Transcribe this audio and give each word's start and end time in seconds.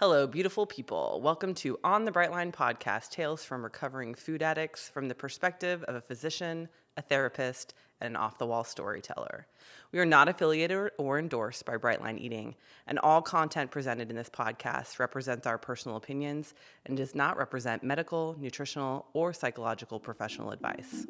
Hello, 0.00 0.26
beautiful 0.26 0.66
people. 0.66 1.20
Welcome 1.22 1.54
to 1.54 1.78
On 1.84 2.04
the 2.04 2.10
Brightline 2.10 2.52
podcast 2.52 3.10
Tales 3.10 3.44
from 3.44 3.62
Recovering 3.62 4.16
Food 4.16 4.42
Addicts 4.42 4.88
from 4.88 5.06
the 5.06 5.14
perspective 5.14 5.84
of 5.84 5.94
a 5.94 6.00
physician, 6.00 6.68
a 6.96 7.02
therapist, 7.02 7.74
and 8.00 8.08
an 8.08 8.16
off 8.16 8.36
the 8.36 8.44
wall 8.44 8.64
storyteller. 8.64 9.46
We 9.92 10.00
are 10.00 10.04
not 10.04 10.28
affiliated 10.28 10.90
or 10.98 11.20
endorsed 11.20 11.64
by 11.64 11.76
Brightline 11.76 12.18
Eating, 12.18 12.56
and 12.88 12.98
all 12.98 13.22
content 13.22 13.70
presented 13.70 14.10
in 14.10 14.16
this 14.16 14.28
podcast 14.28 14.98
represents 14.98 15.46
our 15.46 15.58
personal 15.58 15.96
opinions 15.96 16.54
and 16.86 16.96
does 16.96 17.14
not 17.14 17.36
represent 17.36 17.84
medical, 17.84 18.34
nutritional, 18.40 19.06
or 19.12 19.32
psychological 19.32 20.00
professional 20.00 20.50
advice. 20.50 21.06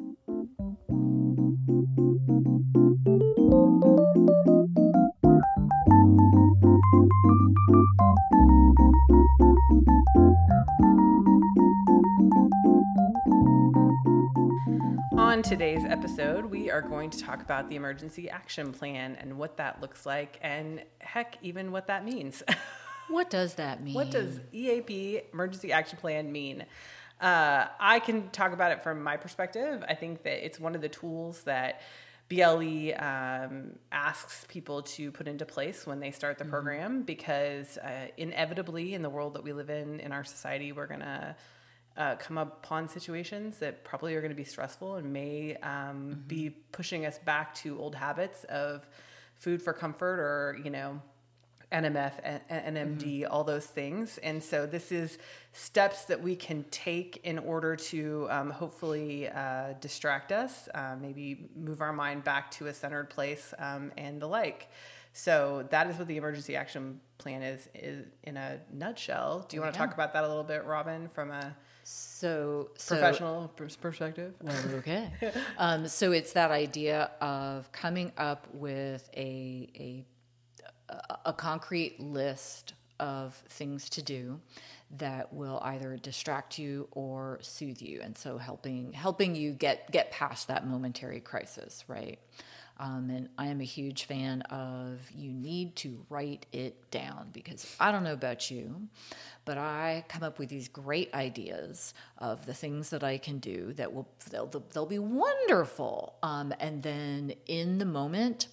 Today's 15.45 15.85
episode, 15.85 16.43
we 16.45 16.71
are 16.71 16.81
going 16.81 17.11
to 17.11 17.19
talk 17.19 17.39
about 17.39 17.69
the 17.69 17.75
emergency 17.75 18.27
action 18.27 18.73
plan 18.73 19.15
and 19.19 19.37
what 19.37 19.57
that 19.57 19.79
looks 19.79 20.03
like, 20.03 20.39
and 20.41 20.81
heck, 20.97 21.37
even 21.43 21.71
what 21.71 21.85
that 21.87 22.03
means. 22.03 22.41
What 23.07 23.29
does 23.29 23.53
that 23.53 23.83
mean? 23.83 23.93
what 23.93 24.09
does 24.09 24.39
EAP, 24.51 25.21
emergency 25.31 25.71
action 25.71 25.99
plan, 25.99 26.31
mean? 26.31 26.65
Uh, 27.21 27.67
I 27.79 27.99
can 27.99 28.31
talk 28.31 28.51
about 28.51 28.71
it 28.71 28.81
from 28.81 29.03
my 29.03 29.15
perspective. 29.15 29.83
I 29.87 29.93
think 29.93 30.23
that 30.23 30.43
it's 30.43 30.59
one 30.59 30.73
of 30.73 30.81
the 30.81 30.89
tools 30.89 31.43
that 31.43 31.81
BLE 32.29 32.93
um, 32.97 33.75
asks 33.91 34.47
people 34.47 34.81
to 34.81 35.11
put 35.11 35.27
into 35.27 35.45
place 35.45 35.85
when 35.85 35.99
they 35.99 36.09
start 36.09 36.39
the 36.39 36.45
program 36.45 37.03
because 37.03 37.77
uh, 37.77 38.07
inevitably, 38.17 38.95
in 38.95 39.03
the 39.03 39.09
world 39.11 39.35
that 39.35 39.43
we 39.43 39.53
live 39.53 39.69
in, 39.69 39.99
in 39.99 40.11
our 40.11 40.23
society, 40.23 40.71
we're 40.71 40.87
going 40.87 41.01
to 41.01 41.35
uh, 41.97 42.15
come 42.15 42.37
upon 42.37 42.87
situations 42.87 43.57
that 43.59 43.83
probably 43.83 44.15
are 44.15 44.21
going 44.21 44.31
to 44.31 44.35
be 44.35 44.43
stressful 44.43 44.95
and 44.95 45.11
may 45.11 45.55
um, 45.57 46.23
be 46.27 46.49
pushing 46.71 47.05
us 47.05 47.19
back 47.19 47.55
to 47.55 47.79
old 47.79 47.95
habits 47.95 48.43
of 48.45 48.87
food 49.35 49.61
for 49.61 49.73
comfort 49.73 50.19
or, 50.19 50.59
you 50.63 50.69
know, 50.69 51.01
NMF, 51.71 52.13
NMD, 52.49 53.27
all 53.29 53.43
those 53.43 53.65
things. 53.65 54.17
And 54.19 54.41
so 54.41 54.65
this 54.65 54.91
is 54.91 55.17
steps 55.51 56.05
that 56.05 56.21
we 56.21 56.35
can 56.35 56.63
take 56.71 57.21
in 57.23 57.39
order 57.39 57.75
to 57.75 58.27
um, 58.29 58.49
hopefully 58.49 59.29
uh, 59.29 59.73
distract 59.81 60.31
us, 60.31 60.69
uh, 60.73 60.95
maybe 61.01 61.49
move 61.55 61.81
our 61.81 61.93
mind 61.93 62.23
back 62.23 62.51
to 62.51 62.67
a 62.67 62.73
centered 62.73 63.09
place 63.09 63.53
um, 63.59 63.91
and 63.97 64.21
the 64.21 64.27
like. 64.27 64.69
So 65.13 65.65
that 65.69 65.89
is 65.89 65.97
what 65.97 66.07
the 66.07 66.17
emergency 66.17 66.55
action 66.55 66.99
plan 67.17 67.41
is, 67.41 67.67
is 67.73 68.05
in 68.23 68.37
a 68.37 68.59
nutshell. 68.71 69.45
Do 69.47 69.55
you 69.55 69.61
want 69.61 69.73
to 69.73 69.77
talk 69.77 69.93
about 69.93 70.13
that 70.13 70.23
a 70.23 70.27
little 70.27 70.43
bit, 70.43 70.65
Robin, 70.65 71.07
from 71.09 71.31
a 71.31 71.55
so, 71.87 72.71
so 72.77 72.95
professional 72.95 73.47
pers- 73.55 73.75
perspective? 73.75 74.33
Well, 74.41 74.55
okay. 74.77 75.09
um, 75.59 75.87
so 75.87 76.11
it's 76.11 76.33
that 76.33 76.49
idea 76.49 77.11
of 77.21 77.71
coming 77.71 78.11
up 78.17 78.47
with 78.53 79.07
a 79.15 79.69
a 79.75 80.05
a 81.25 81.33
concrete 81.33 81.99
list 81.99 82.73
of 82.99 83.33
things 83.49 83.89
to 83.89 84.01
do 84.01 84.39
that 84.97 85.33
will 85.33 85.59
either 85.63 85.97
distract 85.97 86.57
you 86.57 86.87
or 86.91 87.39
soothe 87.41 87.81
you 87.81 87.99
and 88.01 88.17
so 88.17 88.37
helping 88.37 88.93
helping 88.93 89.35
you 89.35 89.51
get 89.51 89.91
get 89.91 90.11
past 90.11 90.47
that 90.47 90.65
momentary 90.65 91.19
crisis 91.19 91.83
right 91.87 92.19
um, 92.77 93.09
and 93.09 93.29
I 93.37 93.47
am 93.47 93.61
a 93.61 93.65
huge 93.65 94.03
fan 94.03 94.41
of 94.43 94.99
you 95.15 95.31
need 95.31 95.75
to 95.77 96.05
write 96.09 96.45
it 96.51 96.91
down 96.91 97.29
because 97.31 97.75
I 97.79 97.91
don't 97.91 98.03
know 98.03 98.13
about 98.13 98.51
you, 98.51 98.87
but 99.45 99.57
I 99.57 100.03
come 100.09 100.23
up 100.23 100.39
with 100.39 100.49
these 100.49 100.67
great 100.67 101.13
ideas 101.13 101.93
of 102.17 102.45
the 102.45 102.53
things 102.53 102.89
that 102.89 103.03
I 103.03 103.17
can 103.17 103.39
do 103.39 103.73
that 103.73 103.93
will 103.93 104.09
they'll, 104.29 104.51
they'll 104.73 104.85
be 104.85 104.99
wonderful. 104.99 106.15
Um, 106.21 106.53
and 106.59 106.83
then 106.83 107.33
in 107.47 107.77
the 107.77 107.85
moment, 107.85 108.49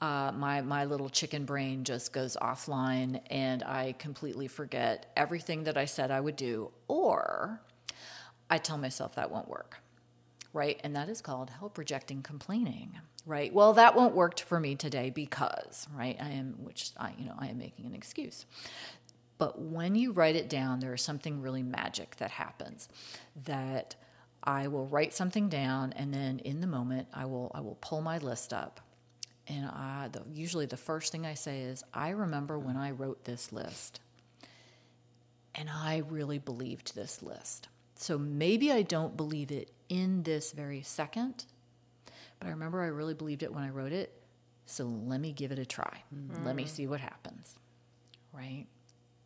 uh, 0.00 0.30
my 0.32 0.60
my 0.60 0.84
little 0.84 1.08
chicken 1.08 1.44
brain 1.44 1.82
just 1.82 2.12
goes 2.12 2.36
offline, 2.40 3.20
and 3.30 3.62
I 3.64 3.94
completely 3.98 4.46
forget 4.46 5.10
everything 5.16 5.64
that 5.64 5.76
I 5.76 5.86
said 5.86 6.10
I 6.10 6.20
would 6.20 6.36
do, 6.36 6.70
or 6.86 7.62
I 8.48 8.58
tell 8.58 8.78
myself 8.78 9.14
that 9.16 9.30
won't 9.30 9.48
work 9.48 9.78
right? 10.56 10.80
And 10.82 10.96
that 10.96 11.08
is 11.10 11.20
called 11.20 11.50
help 11.50 11.76
rejecting 11.76 12.22
complaining, 12.22 12.98
right? 13.26 13.52
Well, 13.52 13.74
that 13.74 13.94
won't 13.94 14.14
work 14.14 14.40
for 14.40 14.58
me 14.58 14.74
today 14.74 15.10
because, 15.10 15.86
right? 15.94 16.16
I 16.18 16.30
am, 16.30 16.54
which 16.64 16.90
I, 16.96 17.12
you 17.18 17.26
know, 17.26 17.34
I 17.38 17.48
am 17.48 17.58
making 17.58 17.84
an 17.84 17.94
excuse. 17.94 18.46
But 19.36 19.60
when 19.60 19.94
you 19.94 20.12
write 20.12 20.34
it 20.34 20.48
down, 20.48 20.80
there 20.80 20.94
is 20.94 21.02
something 21.02 21.42
really 21.42 21.62
magic 21.62 22.16
that 22.16 22.30
happens 22.30 22.88
that 23.44 23.96
I 24.42 24.68
will 24.68 24.86
write 24.86 25.12
something 25.12 25.50
down 25.50 25.92
and 25.92 26.14
then 26.14 26.38
in 26.38 26.60
the 26.62 26.66
moment 26.66 27.08
I 27.12 27.26
will 27.26 27.50
I 27.54 27.60
will 27.60 27.76
pull 27.80 28.00
my 28.00 28.16
list 28.18 28.52
up. 28.52 28.80
And 29.48 29.66
I, 29.66 30.08
the, 30.10 30.22
usually 30.32 30.66
the 30.66 30.76
first 30.76 31.12
thing 31.12 31.26
I 31.26 31.34
say 31.34 31.60
is, 31.60 31.84
I 31.92 32.10
remember 32.10 32.58
when 32.58 32.76
I 32.76 32.92
wrote 32.92 33.24
this 33.24 33.52
list 33.52 34.00
and 35.54 35.68
I 35.70 36.02
really 36.08 36.38
believed 36.38 36.94
this 36.94 37.22
list. 37.22 37.68
So 37.96 38.18
maybe 38.18 38.70
I 38.70 38.82
don't 38.82 39.16
believe 39.16 39.50
it 39.50 39.70
in 39.88 40.22
this 40.22 40.52
very 40.52 40.82
second, 40.82 41.46
but 42.38 42.46
I 42.46 42.50
remember 42.50 42.82
I 42.82 42.88
really 42.88 43.14
believed 43.14 43.42
it 43.42 43.52
when 43.52 43.64
I 43.64 43.70
wrote 43.70 43.92
it. 43.92 44.12
So 44.66 44.84
let 44.84 45.20
me 45.20 45.32
give 45.32 45.52
it 45.52 45.58
a 45.58 45.66
try. 45.66 46.02
Mm. 46.14 46.44
Let 46.44 46.56
me 46.56 46.66
see 46.66 46.86
what 46.86 47.00
happens. 47.00 47.54
Right? 48.32 48.66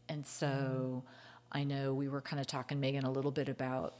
And 0.08 0.26
so 0.26 0.46
mm. 0.46 1.10
I 1.50 1.64
know 1.64 1.94
we 1.94 2.08
were 2.08 2.20
kind 2.20 2.40
of 2.40 2.46
talking 2.46 2.78
Meagan 2.78 3.04
a 3.04 3.10
little 3.10 3.30
bit 3.30 3.48
about 3.48 3.94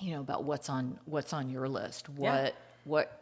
you 0.00 0.12
know 0.12 0.20
about 0.20 0.44
what's 0.44 0.68
on 0.68 0.98
what's 1.04 1.32
on 1.32 1.50
your 1.50 1.68
list. 1.68 2.08
What 2.08 2.44
yeah. 2.44 2.50
what 2.84 3.18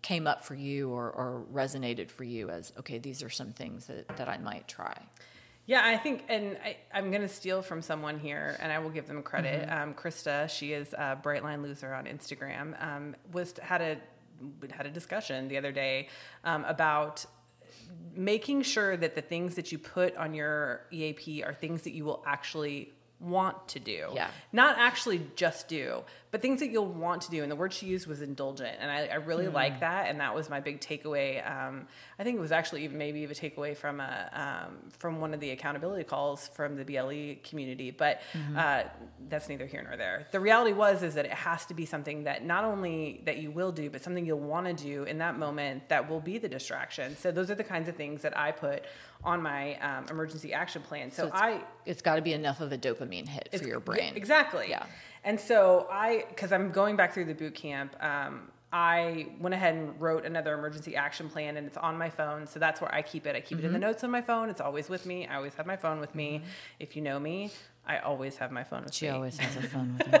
came 0.00 0.26
up 0.26 0.44
for 0.44 0.54
you 0.54 0.90
or, 0.90 1.10
or 1.10 1.44
resonated 1.52 2.10
for 2.10 2.24
you 2.24 2.50
as 2.50 2.72
okay, 2.78 2.98
these 2.98 3.22
are 3.22 3.30
some 3.30 3.52
things 3.52 3.86
that, 3.86 4.08
that 4.16 4.28
I 4.28 4.38
might 4.38 4.68
try. 4.68 4.96
Yeah, 5.68 5.82
I 5.84 5.98
think, 5.98 6.24
and 6.30 6.56
I, 6.64 6.98
am 6.98 7.10
going 7.10 7.20
to 7.20 7.28
steal 7.28 7.60
from 7.60 7.82
someone 7.82 8.18
here, 8.18 8.56
and 8.58 8.72
I 8.72 8.78
will 8.78 8.88
give 8.88 9.06
them 9.06 9.22
credit. 9.22 9.68
Mm-hmm. 9.68 9.82
Um, 9.90 9.94
Krista, 9.94 10.48
she 10.48 10.72
is 10.72 10.94
a 10.94 11.20
Brightline 11.22 11.62
Loser 11.62 11.92
on 11.92 12.06
Instagram, 12.06 12.82
um, 12.82 13.14
was 13.32 13.52
had 13.60 13.82
a 13.82 13.98
had 14.72 14.86
a 14.86 14.90
discussion 14.90 15.46
the 15.46 15.58
other 15.58 15.70
day 15.70 16.08
um, 16.44 16.64
about 16.64 17.26
making 18.14 18.62
sure 18.62 18.96
that 18.96 19.14
the 19.14 19.20
things 19.20 19.56
that 19.56 19.70
you 19.70 19.76
put 19.76 20.16
on 20.16 20.32
your 20.32 20.86
EAP 20.90 21.42
are 21.42 21.52
things 21.52 21.82
that 21.82 21.92
you 21.92 22.04
will 22.04 22.22
actually 22.26 22.94
want 23.20 23.68
to 23.68 23.80
do. 23.80 24.08
Yeah. 24.14 24.30
Not 24.52 24.78
actually 24.78 25.20
just 25.34 25.68
do, 25.68 26.02
but 26.30 26.40
things 26.40 26.60
that 26.60 26.70
you'll 26.70 26.86
want 26.86 27.22
to 27.22 27.30
do. 27.30 27.42
And 27.42 27.50
the 27.50 27.56
word 27.56 27.72
she 27.72 27.86
used 27.86 28.06
was 28.06 28.22
indulgent. 28.22 28.76
And 28.78 28.90
I, 28.90 29.06
I 29.06 29.14
really 29.14 29.46
mm. 29.46 29.52
like 29.52 29.80
that. 29.80 30.08
And 30.08 30.20
that 30.20 30.34
was 30.34 30.48
my 30.48 30.60
big 30.60 30.80
takeaway. 30.80 31.44
Um, 31.44 31.88
I 32.18 32.24
think 32.24 32.36
it 32.36 32.40
was 32.40 32.52
actually 32.52 32.84
even 32.84 32.98
maybe 32.98 33.20
even 33.20 33.36
a 33.36 33.38
takeaway 33.38 33.76
from 33.76 34.00
a, 34.00 34.66
um, 34.68 34.76
from 34.98 35.20
one 35.20 35.34
of 35.34 35.40
the 35.40 35.50
accountability 35.50 36.04
calls 36.04 36.48
from 36.48 36.76
the 36.76 36.84
BLE 36.84 37.36
community, 37.42 37.90
but 37.90 38.20
mm-hmm. 38.32 38.56
uh, 38.56 38.82
that's 39.28 39.48
neither 39.48 39.66
here 39.66 39.82
nor 39.82 39.96
there. 39.96 40.26
The 40.30 40.40
reality 40.40 40.72
was, 40.72 41.02
is 41.02 41.14
that 41.14 41.24
it 41.24 41.32
has 41.32 41.66
to 41.66 41.74
be 41.74 41.86
something 41.86 42.24
that 42.24 42.44
not 42.44 42.64
only 42.64 43.22
that 43.24 43.38
you 43.38 43.50
will 43.50 43.72
do, 43.72 43.90
but 43.90 44.02
something 44.02 44.24
you'll 44.24 44.38
want 44.38 44.66
to 44.66 44.74
do 44.74 45.04
in 45.04 45.18
that 45.18 45.38
moment 45.38 45.88
that 45.88 46.08
will 46.08 46.20
be 46.20 46.38
the 46.38 46.48
distraction. 46.48 47.16
So 47.16 47.32
those 47.32 47.50
are 47.50 47.56
the 47.56 47.64
kinds 47.64 47.88
of 47.88 47.96
things 47.96 48.22
that 48.22 48.36
I 48.38 48.52
put 48.52 48.84
on 49.24 49.42
my 49.42 49.76
um, 49.76 50.06
emergency 50.10 50.52
action 50.52 50.82
plan. 50.82 51.10
So, 51.10 51.28
so 51.28 51.34
I, 51.34 51.60
it's 51.84 52.02
got 52.02 52.16
to 52.16 52.22
be 52.22 52.32
enough 52.32 52.60
of 52.60 52.72
a 52.72 52.78
dopamine 52.78 53.28
hit 53.28 53.48
for 53.58 53.66
your 53.66 53.80
brain. 53.80 54.14
Exactly. 54.16 54.66
Yeah. 54.68 54.86
And 55.24 55.38
so 55.38 55.88
I, 55.90 56.24
because 56.28 56.52
I'm 56.52 56.70
going 56.70 56.96
back 56.96 57.12
through 57.12 57.26
the 57.26 57.34
boot 57.34 57.54
camp, 57.54 57.96
um, 58.02 58.48
I 58.72 59.28
went 59.40 59.54
ahead 59.54 59.74
and 59.74 60.00
wrote 60.00 60.26
another 60.26 60.54
emergency 60.54 60.94
action 60.94 61.30
plan 61.30 61.56
and 61.56 61.66
it's 61.66 61.76
on 61.76 61.96
my 61.96 62.10
phone. 62.10 62.46
So 62.46 62.60
that's 62.60 62.80
where 62.80 62.94
I 62.94 63.02
keep 63.02 63.26
it. 63.26 63.34
I 63.34 63.40
keep 63.40 63.58
mm-hmm. 63.58 63.64
it 63.64 63.66
in 63.66 63.72
the 63.72 63.78
mm-hmm. 63.78 63.88
notes 63.88 64.04
on 64.04 64.10
my 64.10 64.20
phone. 64.20 64.50
It's 64.50 64.60
always 64.60 64.88
with 64.88 65.06
me. 65.06 65.26
I 65.26 65.36
always 65.36 65.54
have 65.54 65.66
my 65.66 65.76
phone 65.76 66.00
with 66.00 66.14
me. 66.14 66.38
Mm-hmm. 66.38 66.46
If 66.78 66.94
you 66.94 67.02
know 67.02 67.18
me, 67.18 67.50
I 67.86 67.98
always 67.98 68.36
have 68.36 68.52
my 68.52 68.64
phone 68.64 68.84
with 68.84 68.94
she 68.94 69.06
me. 69.06 69.10
She 69.10 69.14
always 69.14 69.38
has 69.38 69.56
a 69.56 69.68
phone 69.68 69.96
with 69.98 70.12
me. 70.12 70.18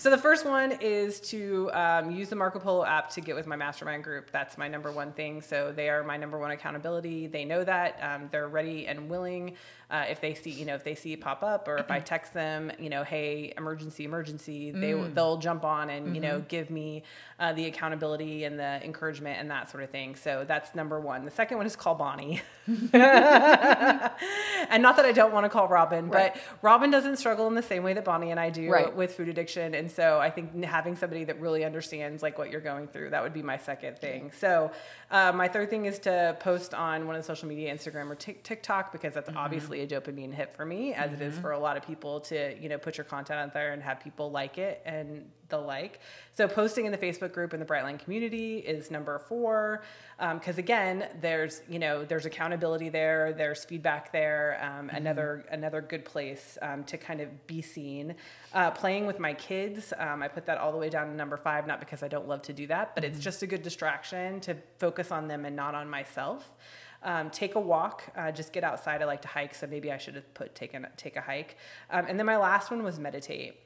So 0.00 0.08
the 0.08 0.16
first 0.16 0.46
one 0.46 0.72
is 0.80 1.20
to 1.28 1.70
um, 1.74 2.10
use 2.10 2.30
the 2.30 2.34
Marco 2.34 2.58
Polo 2.58 2.86
app 2.86 3.10
to 3.10 3.20
get 3.20 3.36
with 3.36 3.46
my 3.46 3.54
mastermind 3.54 4.02
group. 4.02 4.30
That's 4.30 4.56
my 4.56 4.66
number 4.66 4.90
one 4.90 5.12
thing. 5.12 5.42
So 5.42 5.72
they 5.76 5.90
are 5.90 6.02
my 6.02 6.16
number 6.16 6.38
one 6.38 6.52
accountability. 6.52 7.26
They 7.26 7.44
know 7.44 7.64
that 7.64 7.98
um, 8.02 8.28
they're 8.32 8.48
ready 8.48 8.86
and 8.86 9.10
willing. 9.10 9.56
Uh, 9.90 10.06
if 10.08 10.18
they 10.18 10.32
see, 10.32 10.52
you 10.52 10.64
know, 10.64 10.74
if 10.74 10.84
they 10.84 10.94
see 10.94 11.12
it 11.12 11.20
pop 11.20 11.42
up, 11.42 11.68
or 11.68 11.76
if 11.76 11.90
I 11.90 12.00
text 12.00 12.32
them, 12.32 12.72
you 12.78 12.88
know, 12.88 13.04
hey, 13.04 13.52
emergency, 13.58 14.04
emergency, 14.04 14.70
they 14.70 14.92
mm. 14.92 15.12
they'll 15.14 15.36
jump 15.36 15.64
on 15.64 15.90
and 15.90 16.06
mm-hmm. 16.06 16.14
you 16.14 16.20
know 16.22 16.38
mm-hmm. 16.38 16.46
give 16.46 16.70
me 16.70 17.02
uh, 17.40 17.54
the 17.54 17.64
accountability 17.64 18.44
and 18.44 18.58
the 18.58 18.84
encouragement 18.84 19.38
and 19.40 19.50
that 19.50 19.70
sort 19.70 19.82
of 19.82 19.88
thing. 19.88 20.14
So 20.14 20.44
that's 20.46 20.74
number 20.74 21.00
one. 21.00 21.24
The 21.24 21.30
second 21.30 21.56
one 21.56 21.66
is 21.66 21.74
call 21.74 21.94
Bonny, 21.94 22.42
and 22.66 22.92
not 22.92 24.96
that 24.96 25.06
I 25.06 25.12
don't 25.12 25.32
want 25.32 25.46
to 25.46 25.48
call 25.48 25.66
Robin, 25.66 26.10
right. 26.10 26.34
but 26.34 26.42
Robin 26.60 26.90
doesn't 26.90 27.16
struggle 27.16 27.46
in 27.46 27.54
the 27.54 27.62
same 27.62 27.82
way 27.82 27.94
that 27.94 28.04
Bonny 28.04 28.30
and 28.30 28.38
I 28.38 28.50
do 28.50 28.70
right. 28.70 28.94
with 28.94 29.14
food 29.14 29.28
addiction, 29.28 29.74
and 29.74 29.90
so 29.90 30.20
I 30.20 30.28
think 30.28 30.62
having 30.62 30.96
somebody 30.96 31.24
that 31.24 31.40
really 31.40 31.64
understands 31.64 32.22
like 32.22 32.36
what 32.36 32.50
you're 32.50 32.60
going 32.60 32.88
through, 32.88 33.10
that 33.10 33.22
would 33.22 33.32
be 33.32 33.42
my 33.42 33.56
second 33.56 33.98
thing. 33.98 34.32
So 34.38 34.70
uh, 35.10 35.32
my 35.32 35.48
third 35.48 35.70
thing 35.70 35.86
is 35.86 35.98
to 36.00 36.36
post 36.40 36.74
on 36.74 37.06
one 37.06 37.16
of 37.16 37.22
the 37.22 37.26
social 37.26 37.48
media, 37.48 37.74
Instagram 37.74 38.10
or 38.10 38.16
TikTok, 38.16 38.92
because 38.92 39.14
that's 39.14 39.30
mm-hmm. 39.30 39.38
obviously 39.38 39.80
a 39.80 39.86
dopamine 39.86 40.34
hit 40.34 40.52
for 40.52 40.66
me, 40.66 40.92
as 40.92 41.10
mm-hmm. 41.10 41.22
it 41.22 41.26
is 41.26 41.32
mm-hmm. 41.32 41.42
for 41.42 41.52
a 41.52 41.58
lot 41.58 41.78
of 41.78 41.86
people 41.86 42.20
to, 42.20 42.54
you 42.60 42.68
know, 42.68 42.76
put 42.76 42.98
your 42.98 43.06
content 43.06 43.40
out 43.40 43.54
there 43.54 43.72
and 43.72 43.82
have 43.82 44.00
people 44.00 44.30
like 44.30 44.58
it 44.58 44.82
and 44.84 45.24
the 45.50 45.58
like. 45.58 46.00
So 46.32 46.48
posting 46.48 46.86
in 46.86 46.92
the 46.92 46.98
Facebook 46.98 47.32
group 47.32 47.52
in 47.52 47.60
the 47.60 47.66
Brightline 47.66 47.98
community 47.98 48.58
is 48.58 48.90
number 48.90 49.18
four, 49.18 49.82
because 50.18 50.56
um, 50.56 50.58
again, 50.58 51.08
there's 51.20 51.62
you 51.68 51.78
know 51.78 52.04
there's 52.04 52.26
accountability 52.26 52.88
there, 52.88 53.32
there's 53.32 53.64
feedback 53.64 54.12
there. 54.12 54.58
Um, 54.62 54.86
mm-hmm. 54.86 54.96
Another 54.96 55.44
another 55.50 55.80
good 55.80 56.04
place 56.04 56.56
um, 56.62 56.84
to 56.84 56.96
kind 56.96 57.20
of 57.20 57.46
be 57.46 57.60
seen. 57.60 58.14
Uh, 58.54 58.70
playing 58.70 59.06
with 59.06 59.18
my 59.18 59.34
kids, 59.34 59.92
um, 59.98 60.22
I 60.22 60.28
put 60.28 60.46
that 60.46 60.58
all 60.58 60.72
the 60.72 60.78
way 60.78 60.88
down 60.88 61.08
to 61.08 61.14
number 61.14 61.36
five, 61.36 61.66
not 61.66 61.80
because 61.80 62.02
I 62.02 62.08
don't 62.08 62.28
love 62.28 62.42
to 62.42 62.52
do 62.52 62.66
that, 62.68 62.94
but 62.94 63.04
mm-hmm. 63.04 63.14
it's 63.14 63.22
just 63.22 63.42
a 63.42 63.46
good 63.46 63.62
distraction 63.62 64.40
to 64.40 64.56
focus 64.78 65.10
on 65.10 65.28
them 65.28 65.44
and 65.44 65.54
not 65.54 65.74
on 65.74 65.88
myself. 65.88 66.54
Um, 67.02 67.30
take 67.30 67.54
a 67.54 67.60
walk, 67.60 68.04
uh, 68.14 68.30
just 68.30 68.52
get 68.52 68.62
outside. 68.62 69.00
I 69.00 69.06
like 69.06 69.22
to 69.22 69.28
hike, 69.28 69.54
so 69.54 69.66
maybe 69.66 69.90
I 69.90 69.96
should 69.96 70.16
have 70.16 70.34
put 70.34 70.54
take 70.54 70.74
a, 70.74 70.88
take 70.96 71.16
a 71.16 71.20
hike. 71.22 71.56
Um, 71.90 72.04
and 72.06 72.18
then 72.18 72.26
my 72.26 72.36
last 72.36 72.70
one 72.70 72.82
was 72.82 72.98
meditate 72.98 73.56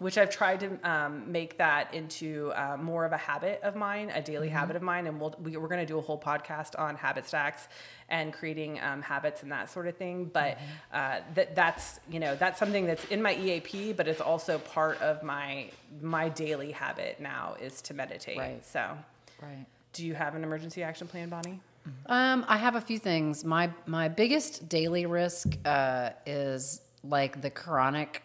which 0.00 0.18
I've 0.18 0.30
tried 0.30 0.60
to 0.60 0.90
um, 0.90 1.30
make 1.30 1.56
that 1.58 1.94
into 1.94 2.52
uh, 2.56 2.76
more 2.76 3.04
of 3.04 3.12
a 3.12 3.16
habit 3.16 3.60
of 3.62 3.76
mine, 3.76 4.10
a 4.12 4.20
daily 4.20 4.48
mm-hmm. 4.48 4.56
habit 4.56 4.74
of 4.76 4.82
mine. 4.82 5.06
And 5.06 5.20
we'll, 5.20 5.34
we, 5.40 5.54
are 5.56 5.68
going 5.68 5.78
to 5.78 5.86
do 5.86 5.98
a 5.98 6.00
whole 6.00 6.18
podcast 6.18 6.78
on 6.78 6.96
habit 6.96 7.26
stacks 7.26 7.68
and 8.08 8.32
creating 8.32 8.80
um, 8.80 9.02
habits 9.02 9.44
and 9.44 9.52
that 9.52 9.70
sort 9.70 9.86
of 9.86 9.96
thing. 9.96 10.24
But 10.32 10.56
mm-hmm. 10.56 10.64
uh, 10.92 11.20
that 11.34 11.54
that's 11.54 12.00
you 12.10 12.18
know 12.18 12.34
that's 12.34 12.58
something 12.58 12.86
that's 12.86 13.04
in 13.06 13.22
my 13.22 13.36
EAP, 13.36 13.92
but 13.92 14.08
it's 14.08 14.20
also 14.20 14.58
part 14.58 15.00
of 15.00 15.22
my 15.22 15.70
my 16.02 16.28
daily 16.28 16.72
habit 16.72 17.20
now 17.20 17.54
is 17.60 17.80
to 17.82 17.94
meditate. 17.94 18.38
Right. 18.38 18.64
So, 18.66 18.98
right. 19.40 19.64
Do 19.92 20.04
you 20.04 20.14
have 20.14 20.34
an 20.34 20.42
emergency 20.42 20.82
action 20.82 21.06
plan, 21.06 21.28
Bonny? 21.28 21.60
Um, 22.06 22.44
I 22.48 22.56
have 22.56 22.74
a 22.74 22.80
few 22.80 22.98
things. 22.98 23.44
My 23.44 23.70
my 23.86 24.08
biggest 24.08 24.68
daily 24.68 25.06
risk 25.06 25.56
uh, 25.64 26.10
is 26.26 26.80
like 27.04 27.42
the 27.42 27.50
chronic 27.50 28.22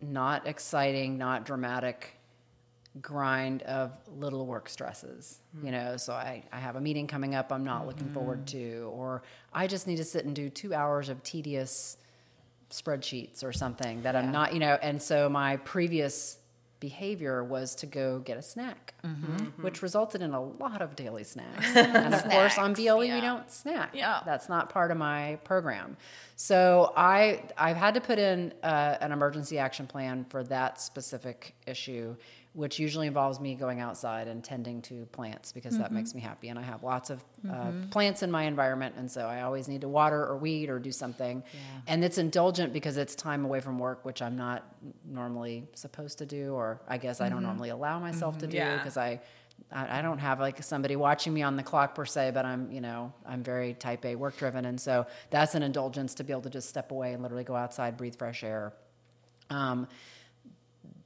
not 0.00 0.46
exciting, 0.46 1.18
not 1.18 1.44
dramatic 1.44 2.14
grind 3.00 3.62
of 3.62 3.92
little 4.16 4.46
work 4.46 4.68
stresses. 4.68 5.40
Mm-hmm. 5.56 5.66
You 5.66 5.72
know, 5.72 5.96
so 5.96 6.12
I, 6.12 6.42
I 6.52 6.58
have 6.58 6.76
a 6.76 6.80
meeting 6.80 7.06
coming 7.06 7.34
up 7.34 7.52
I'm 7.52 7.64
not 7.64 7.80
mm-hmm. 7.80 7.88
looking 7.88 8.10
forward 8.10 8.46
to, 8.48 8.90
or 8.92 9.22
I 9.52 9.66
just 9.66 9.86
need 9.86 9.96
to 9.96 10.04
sit 10.04 10.24
and 10.24 10.34
do 10.34 10.48
two 10.48 10.74
hours 10.74 11.08
of 11.08 11.22
tedious 11.22 11.96
spreadsheets 12.70 13.42
or 13.42 13.52
something 13.52 14.02
that 14.02 14.14
yeah. 14.14 14.20
I'm 14.20 14.32
not, 14.32 14.52
you 14.52 14.60
know, 14.60 14.78
and 14.82 15.00
so 15.00 15.28
my 15.28 15.56
previous 15.58 16.37
behavior 16.80 17.42
was 17.42 17.74
to 17.76 17.86
go 17.86 18.20
get 18.20 18.38
a 18.38 18.42
snack, 18.42 18.94
mm-hmm. 19.04 19.62
which 19.62 19.82
resulted 19.82 20.22
in 20.22 20.32
a 20.32 20.40
lot 20.40 20.80
of 20.80 20.94
daily 20.96 21.24
snacks. 21.24 21.66
and 21.76 22.14
of 22.14 22.24
course, 22.24 22.58
on 22.58 22.72
BLE, 22.72 23.04
yeah. 23.04 23.14
we 23.14 23.20
don't 23.20 23.50
snack. 23.50 23.90
Yeah. 23.94 24.20
That's 24.24 24.48
not 24.48 24.70
part 24.70 24.90
of 24.90 24.96
my 24.96 25.38
program. 25.44 25.96
So 26.36 26.92
I, 26.96 27.42
I've 27.56 27.76
had 27.76 27.94
to 27.94 28.00
put 28.00 28.18
in 28.18 28.52
uh, 28.62 28.96
an 29.00 29.12
emergency 29.12 29.58
action 29.58 29.86
plan 29.86 30.24
for 30.28 30.44
that 30.44 30.80
specific 30.80 31.54
issue 31.66 32.14
which 32.58 32.80
usually 32.80 33.06
involves 33.06 33.38
me 33.38 33.54
going 33.54 33.78
outside 33.78 34.26
and 34.26 34.42
tending 34.42 34.82
to 34.82 35.06
plants 35.12 35.52
because 35.52 35.74
mm-hmm. 35.74 35.82
that 35.84 35.92
makes 35.92 36.12
me 36.12 36.20
happy. 36.20 36.48
And 36.48 36.58
I 36.58 36.62
have 36.62 36.82
lots 36.82 37.08
of 37.08 37.24
uh, 37.48 37.52
mm-hmm. 37.52 37.88
plants 37.90 38.24
in 38.24 38.32
my 38.32 38.42
environment, 38.42 38.96
and 38.98 39.08
so 39.08 39.26
I 39.26 39.42
always 39.42 39.68
need 39.68 39.82
to 39.82 39.88
water 39.88 40.26
or 40.26 40.36
weed 40.36 40.68
or 40.68 40.80
do 40.80 40.90
something. 40.90 41.44
Yeah. 41.54 41.60
And 41.86 42.04
it's 42.04 42.18
indulgent 42.18 42.72
because 42.72 42.96
it's 42.96 43.14
time 43.14 43.44
away 43.44 43.60
from 43.60 43.78
work, 43.78 44.04
which 44.04 44.20
I'm 44.22 44.34
not 44.34 44.66
normally 45.06 45.68
supposed 45.74 46.18
to 46.18 46.26
do, 46.26 46.52
or 46.52 46.80
I 46.88 46.98
guess 46.98 47.18
mm-hmm. 47.18 47.26
I 47.26 47.28
don't 47.28 47.38
mm-hmm. 47.38 47.46
normally 47.46 47.68
allow 47.68 48.00
myself 48.00 48.38
to 48.38 48.48
mm-hmm. 48.48 48.70
do 48.70 48.76
because 48.78 48.96
yeah. 48.96 49.02
I. 49.02 49.20
I 49.72 50.02
don't 50.02 50.18
have 50.18 50.38
like 50.38 50.62
somebody 50.62 50.94
watching 50.94 51.34
me 51.34 51.42
on 51.42 51.56
the 51.56 51.64
clock 51.64 51.94
per 51.96 52.06
se, 52.06 52.30
but 52.32 52.44
I'm, 52.46 52.70
you 52.70 52.80
know, 52.80 53.12
I'm 53.26 53.42
very 53.42 53.74
type 53.74 54.04
A 54.04 54.14
work 54.14 54.36
driven. 54.36 54.64
And 54.64 54.80
so 54.80 55.04
that's 55.30 55.56
an 55.56 55.64
indulgence 55.64 56.14
to 56.14 56.24
be 56.24 56.32
able 56.32 56.42
to 56.42 56.50
just 56.50 56.68
step 56.68 56.92
away 56.92 57.12
and 57.12 57.22
literally 57.24 57.42
go 57.42 57.56
outside, 57.56 57.96
breathe 57.96 58.14
fresh 58.14 58.44
air. 58.44 58.72
Um, 59.50 59.88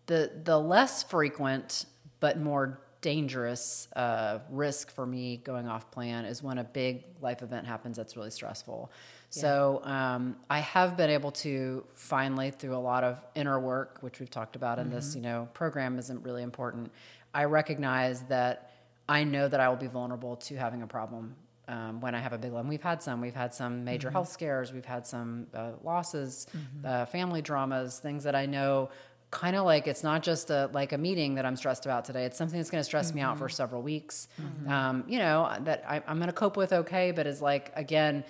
the 0.06 0.30
the 0.44 0.58
less 0.58 1.02
frequent 1.02 1.86
but 2.20 2.38
more 2.38 2.78
dangerous 3.02 3.88
uh, 3.96 4.38
risk 4.48 4.90
for 4.90 5.04
me 5.04 5.38
going 5.38 5.68
off 5.68 5.90
plan 5.90 6.24
is 6.24 6.42
when 6.42 6.58
a 6.58 6.64
big 6.64 7.04
life 7.20 7.42
event 7.42 7.66
happens 7.66 7.96
that's 7.96 8.16
really 8.16 8.30
stressful. 8.30 8.90
Yeah. 9.32 9.40
So 9.40 9.80
um, 9.84 10.36
I 10.48 10.60
have 10.60 10.96
been 10.96 11.10
able 11.10 11.32
to 11.32 11.84
finally, 11.94 12.52
through 12.52 12.76
a 12.76 12.78
lot 12.78 13.02
of 13.02 13.22
inner 13.34 13.58
work, 13.58 13.98
which 14.02 14.20
we've 14.20 14.30
talked 14.30 14.56
about 14.56 14.78
in 14.78 14.86
mm-hmm. 14.86 14.94
this, 14.94 15.16
you 15.16 15.20
know, 15.20 15.48
program 15.52 15.98
isn't 15.98 16.22
really 16.22 16.42
important. 16.42 16.92
I 17.34 17.44
recognize 17.44 18.22
that 18.24 18.70
I 19.08 19.24
know 19.24 19.48
that 19.48 19.58
I 19.58 19.68
will 19.68 19.76
be 19.76 19.88
vulnerable 19.88 20.36
to 20.36 20.56
having 20.56 20.82
a 20.82 20.86
problem 20.86 21.34
um, 21.66 22.00
when 22.00 22.14
I 22.14 22.20
have 22.20 22.32
a 22.32 22.38
big 22.38 22.52
one. 22.52 22.68
We've 22.68 22.82
had 22.82 23.02
some. 23.02 23.20
We've 23.20 23.34
had 23.34 23.54
some 23.54 23.84
major 23.84 24.08
mm-hmm. 24.08 24.14
health 24.14 24.28
scares. 24.28 24.72
We've 24.72 24.84
had 24.84 25.06
some 25.06 25.46
uh, 25.54 25.72
losses, 25.82 26.46
mm-hmm. 26.56 26.86
uh, 26.86 27.04
family 27.06 27.42
dramas, 27.42 27.98
things 27.98 28.24
that 28.24 28.34
I 28.34 28.46
know 28.46 28.90
kind 29.32 29.56
of 29.56 29.64
like 29.64 29.88
it's 29.88 30.04
not 30.04 30.22
just 30.22 30.50
a 30.50 30.70
like 30.72 30.92
a 30.92 30.98
meeting 30.98 31.34
that 31.34 31.44
I'm 31.44 31.56
stressed 31.56 31.86
about 31.86 32.04
today. 32.04 32.24
It's 32.24 32.38
something 32.38 32.58
that's 32.58 32.70
going 32.70 32.80
to 32.80 32.84
stress 32.84 33.08
mm-hmm. 33.08 33.16
me 33.16 33.22
out 33.22 33.38
for 33.38 33.46
mm-hmm. 33.46 33.54
several 33.54 33.82
weeks. 33.82 34.28
Mm-hmm. 34.40 34.70
Um, 34.70 35.04
you 35.08 35.18
know 35.18 35.52
that 35.62 35.84
I, 35.88 36.02
I'm 36.06 36.18
going 36.18 36.28
to 36.28 36.34
cope 36.34 36.56
with 36.56 36.72
okay, 36.72 37.10
but 37.10 37.26
is 37.26 37.42
like 37.42 37.72
again 37.74 38.24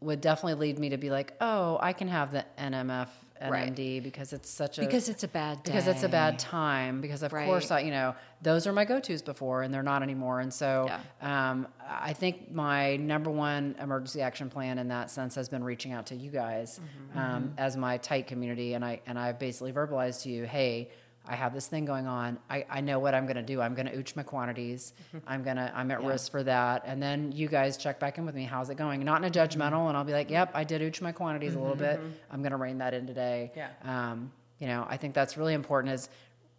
would 0.00 0.20
definitely 0.20 0.54
lead 0.54 0.78
me 0.78 0.90
to 0.90 0.96
be 0.96 1.10
like, 1.10 1.34
oh, 1.40 1.78
I 1.80 1.92
can 1.92 2.08
have 2.08 2.32
the 2.32 2.44
NMF 2.58 3.08
NMD 3.42 3.94
right. 3.94 4.02
because 4.02 4.32
it's 4.32 4.48
such 4.48 4.78
a 4.78 4.80
because 4.80 5.08
it's 5.08 5.22
a 5.22 5.28
bad 5.28 5.62
day. 5.62 5.72
because 5.72 5.86
it's 5.86 6.02
a 6.02 6.08
bad 6.08 6.38
time 6.38 7.00
because 7.00 7.22
of 7.22 7.32
right. 7.32 7.46
course 7.46 7.70
I 7.70 7.80
you 7.80 7.90
know 7.90 8.14
those 8.42 8.66
are 8.66 8.72
my 8.72 8.84
go 8.84 9.00
tos 9.00 9.22
before 9.22 9.62
and 9.62 9.72
they're 9.72 9.82
not 9.82 10.02
anymore 10.02 10.40
and 10.40 10.52
so 10.52 10.88
yeah. 10.88 11.50
um, 11.50 11.68
I 11.88 12.12
think 12.12 12.50
my 12.50 12.96
number 12.96 13.30
one 13.30 13.76
emergency 13.80 14.22
action 14.22 14.50
plan 14.50 14.78
in 14.78 14.88
that 14.88 15.10
sense 15.10 15.34
has 15.34 15.48
been 15.48 15.64
reaching 15.64 15.92
out 15.92 16.06
to 16.06 16.14
you 16.14 16.30
guys 16.30 16.80
mm-hmm. 16.80 17.18
Um, 17.18 17.42
mm-hmm. 17.44 17.58
as 17.58 17.76
my 17.76 17.96
tight 17.98 18.26
community 18.26 18.74
and 18.74 18.84
I 18.84 19.00
and 19.06 19.18
I've 19.18 19.38
basically 19.38 19.72
verbalized 19.72 20.22
to 20.22 20.30
you 20.30 20.44
hey 20.44 20.90
I 21.28 21.34
have 21.34 21.52
this 21.54 21.66
thing 21.66 21.84
going 21.84 22.06
on. 22.06 22.38
I, 22.48 22.64
I 22.70 22.80
know 22.80 22.98
what 22.98 23.14
I'm 23.14 23.24
going 23.24 23.36
to 23.36 23.42
do. 23.42 23.60
I'm 23.60 23.74
going 23.74 23.86
to 23.86 23.96
ooch 23.96 24.16
my 24.16 24.22
quantities. 24.22 24.92
Mm-hmm. 25.08 25.28
I'm 25.28 25.42
going 25.42 25.56
to, 25.56 25.72
I'm 25.74 25.90
at 25.90 26.02
yeah. 26.02 26.08
risk 26.08 26.30
for 26.30 26.42
that. 26.44 26.84
And 26.86 27.02
then 27.02 27.32
you 27.32 27.48
guys 27.48 27.76
check 27.76 27.98
back 27.98 28.18
in 28.18 28.26
with 28.26 28.34
me. 28.34 28.44
How's 28.44 28.70
it 28.70 28.76
going? 28.76 29.04
Not 29.04 29.18
in 29.18 29.24
a 29.24 29.30
mm-hmm. 29.30 29.60
judgmental. 29.60 29.88
And 29.88 29.96
I'll 29.96 30.04
be 30.04 30.12
like, 30.12 30.30
yep, 30.30 30.50
I 30.54 30.64
did 30.64 30.82
ooch 30.82 31.00
my 31.00 31.12
quantities 31.12 31.52
mm-hmm. 31.52 31.60
a 31.60 31.62
little 31.62 31.76
bit. 31.76 31.98
Mm-hmm. 31.98 32.10
I'm 32.30 32.42
going 32.42 32.52
to 32.52 32.58
rein 32.58 32.78
that 32.78 32.94
in 32.94 33.06
today. 33.06 33.52
Yeah. 33.56 33.68
Um, 33.84 34.30
you 34.58 34.66
know, 34.66 34.86
I 34.88 34.96
think 34.96 35.14
that's 35.14 35.36
really 35.36 35.54
important 35.54 35.94
is 35.94 36.08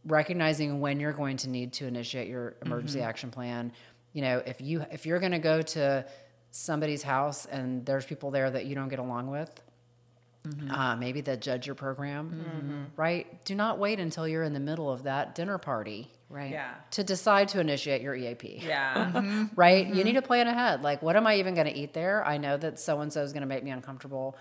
recognizing 0.06 0.80
when 0.80 1.00
you're 1.00 1.14
going 1.14 1.38
to 1.38 1.50
need 1.50 1.74
to 1.74 1.88
initiate 1.88 2.28
your 2.28 2.56
emergency 2.66 3.00
mm-hmm. 3.00 3.08
action 3.08 3.32
plan. 3.32 3.72
You 4.14 4.22
know, 4.22 4.44
if 4.46 4.62
you, 4.62 4.86
if 4.92 5.06
you're 5.06 5.20
going 5.20 5.32
to 5.32 5.40
go 5.40 5.62
to 5.62 6.06
somebody's 6.52 7.04
house 7.04 7.46
and 7.46 7.86
there's 7.86 8.06
people 8.06 8.32
there 8.32 8.50
that 8.50 8.66
you 8.66 8.76
don't 8.76 8.90
get 8.90 9.00
along 9.00 9.30
with, 9.30 9.52
Mm-hmm. 10.50 10.72
Uh, 10.72 10.96
maybe 10.96 11.22
the 11.22 11.38
judge 11.38 11.66
your 11.66 11.76
program, 11.76 12.30
mm-hmm. 12.30 12.84
right? 12.96 13.44
Do 13.46 13.56
not 13.56 13.80
wait 13.80 14.00
until 14.00 14.28
you're 14.28 14.44
in 14.44 14.54
the 14.54 14.60
middle 14.60 14.92
of 14.92 15.04
that 15.04 15.36
dinner 15.36 15.58
party, 15.58 16.12
right? 16.30 16.52
Yeah. 16.52 16.74
To 16.92 17.04
decide 17.04 17.50
to 17.50 17.60
initiate 17.60 18.02
your 18.02 18.16
EAP. 18.16 18.62
Yeah. 18.66 19.12
mm-hmm. 19.14 19.46
right? 19.56 19.86
You 19.86 19.94
mm-hmm. 19.94 20.04
need 20.04 20.14
to 20.14 20.22
plan 20.22 20.48
ahead. 20.48 20.82
Like, 20.82 21.02
what 21.02 21.16
am 21.16 21.28
I 21.28 21.36
even 21.36 21.54
going 21.54 21.68
to 21.68 21.76
eat 21.76 21.94
there? 21.94 22.26
I 22.26 22.38
know 22.38 22.58
that 22.58 22.80
so 22.80 23.02
and 23.02 23.12
so 23.12 23.22
is 23.22 23.34
going 23.34 23.42
to 23.42 23.48
make 23.48 23.64
me 23.64 23.72
uncomfortable 23.72 24.38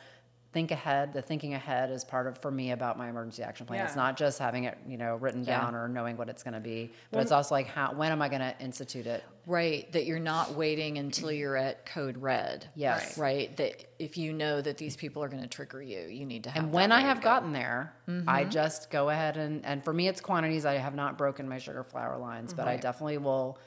think 0.56 0.70
ahead. 0.70 1.12
The 1.12 1.20
thinking 1.20 1.52
ahead 1.52 1.90
is 1.90 2.02
part 2.02 2.26
of 2.26 2.38
for 2.38 2.50
me 2.50 2.70
about 2.70 2.96
my 2.96 3.10
emergency 3.10 3.42
action 3.42 3.66
plan. 3.66 3.80
Yeah. 3.80 3.84
It's 3.84 3.94
not 3.94 4.16
just 4.16 4.38
having 4.38 4.64
it, 4.64 4.78
you 4.88 4.96
know, 4.96 5.16
written 5.16 5.44
down 5.44 5.74
or 5.74 5.86
knowing 5.86 6.16
what 6.16 6.30
it's 6.30 6.42
going 6.42 6.54
to 6.54 6.60
be, 6.60 6.90
but 7.10 7.18
well, 7.18 7.22
it's 7.22 7.30
also 7.30 7.54
like 7.54 7.66
how 7.66 7.92
when 7.92 8.10
am 8.10 8.22
I 8.22 8.30
going 8.30 8.40
to 8.40 8.54
institute 8.58 9.06
it? 9.06 9.22
Right, 9.44 9.92
that 9.92 10.06
you're 10.06 10.18
not 10.18 10.54
waiting 10.54 10.96
until 10.96 11.30
you're 11.30 11.58
at 11.58 11.84
code 11.84 12.16
red. 12.16 12.70
Yes, 12.74 13.18
right. 13.18 13.34
right? 13.36 13.56
That 13.58 13.84
if 13.98 14.16
you 14.16 14.32
know 14.32 14.62
that 14.62 14.78
these 14.78 14.96
people 14.96 15.22
are 15.22 15.28
going 15.28 15.42
to 15.42 15.48
trigger 15.48 15.82
you, 15.82 16.06
you 16.08 16.24
need 16.24 16.44
to 16.44 16.50
have. 16.50 16.64
And 16.64 16.72
when 16.72 16.90
I 16.90 17.02
have 17.02 17.18
go. 17.18 17.24
gotten 17.24 17.52
there, 17.52 17.92
mm-hmm. 18.08 18.26
I 18.26 18.44
just 18.44 18.90
go 18.90 19.10
ahead 19.10 19.36
and 19.36 19.62
and 19.66 19.84
for 19.84 19.92
me 19.92 20.08
it's 20.08 20.22
quantities. 20.22 20.64
I 20.64 20.76
have 20.76 20.94
not 20.94 21.18
broken 21.18 21.46
my 21.50 21.58
sugar 21.58 21.84
flour 21.84 22.16
lines, 22.16 22.54
mm-hmm. 22.54 22.62
but 22.62 22.68
I 22.68 22.78
definitely 22.78 23.18
will 23.18 23.58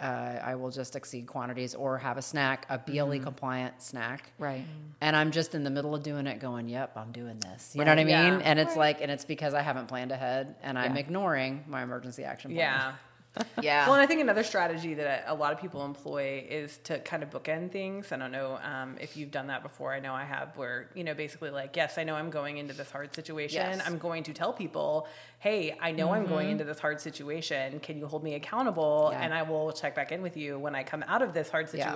uh, 0.00 0.44
I 0.44 0.54
will 0.54 0.70
just 0.70 0.96
exceed 0.96 1.26
quantities 1.26 1.74
or 1.74 1.98
have 1.98 2.18
a 2.18 2.22
snack, 2.22 2.66
a 2.68 2.78
BLE 2.78 2.94
mm-hmm. 2.94 3.24
compliant 3.24 3.82
snack. 3.82 4.32
Right. 4.38 4.64
And 5.00 5.16
I'm 5.16 5.30
just 5.30 5.54
in 5.54 5.64
the 5.64 5.70
middle 5.70 5.94
of 5.94 6.02
doing 6.02 6.26
it 6.26 6.40
going, 6.40 6.68
yep, 6.68 6.96
I'm 6.96 7.12
doing 7.12 7.38
this. 7.40 7.72
You 7.74 7.80
right. 7.80 7.86
know 7.86 7.92
what 7.92 7.98
I 8.00 8.04
mean? 8.04 8.40
Yeah. 8.40 8.44
And 8.44 8.58
it's 8.58 8.70
right. 8.70 8.78
like, 8.78 9.00
and 9.00 9.10
it's 9.10 9.24
because 9.24 9.54
I 9.54 9.62
haven't 9.62 9.86
planned 9.86 10.12
ahead 10.12 10.56
and 10.62 10.78
I'm 10.78 10.96
ignoring 10.96 11.64
my 11.68 11.82
emergency 11.82 12.24
action 12.24 12.52
plan. 12.52 12.58
Yeah. 12.60 12.92
Yeah. 13.60 13.86
Well, 13.86 13.94
and 13.94 14.02
I 14.02 14.06
think 14.06 14.20
another 14.20 14.44
strategy 14.44 14.94
that 14.94 15.24
a 15.26 15.34
lot 15.34 15.52
of 15.52 15.60
people 15.60 15.84
employ 15.84 16.46
is 16.48 16.78
to 16.84 17.00
kind 17.00 17.22
of 17.22 17.30
bookend 17.30 17.72
things. 17.72 18.12
I 18.12 18.16
don't 18.16 18.30
know 18.30 18.58
um, 18.62 18.96
if 19.00 19.16
you've 19.16 19.32
done 19.32 19.48
that 19.48 19.62
before. 19.62 19.92
I 19.92 19.98
know 19.98 20.14
I 20.14 20.24
have, 20.24 20.56
where, 20.56 20.88
you 20.94 21.02
know, 21.02 21.14
basically 21.14 21.50
like, 21.50 21.76
yes, 21.76 21.98
I 21.98 22.04
know 22.04 22.14
I'm 22.14 22.30
going 22.30 22.58
into 22.58 22.72
this 22.72 22.90
hard 22.90 23.14
situation. 23.14 23.56
Yes. 23.56 23.82
I'm 23.84 23.98
going 23.98 24.22
to 24.24 24.32
tell 24.32 24.52
people, 24.52 25.08
hey, 25.40 25.76
I 25.80 25.90
know 25.90 26.12
I'm 26.12 26.26
going 26.26 26.50
into 26.50 26.64
this 26.64 26.78
hard 26.78 27.00
situation. 27.00 27.80
Can 27.80 27.98
you 27.98 28.06
hold 28.06 28.22
me 28.22 28.34
accountable? 28.34 29.10
Yeah. 29.12 29.22
And 29.22 29.34
I 29.34 29.42
will 29.42 29.72
check 29.72 29.94
back 29.94 30.12
in 30.12 30.22
with 30.22 30.36
you 30.36 30.58
when 30.58 30.74
I 30.74 30.84
come 30.84 31.04
out 31.08 31.22
of 31.22 31.34
this 31.34 31.48
hard 31.50 31.68
Yeah. 31.72 31.92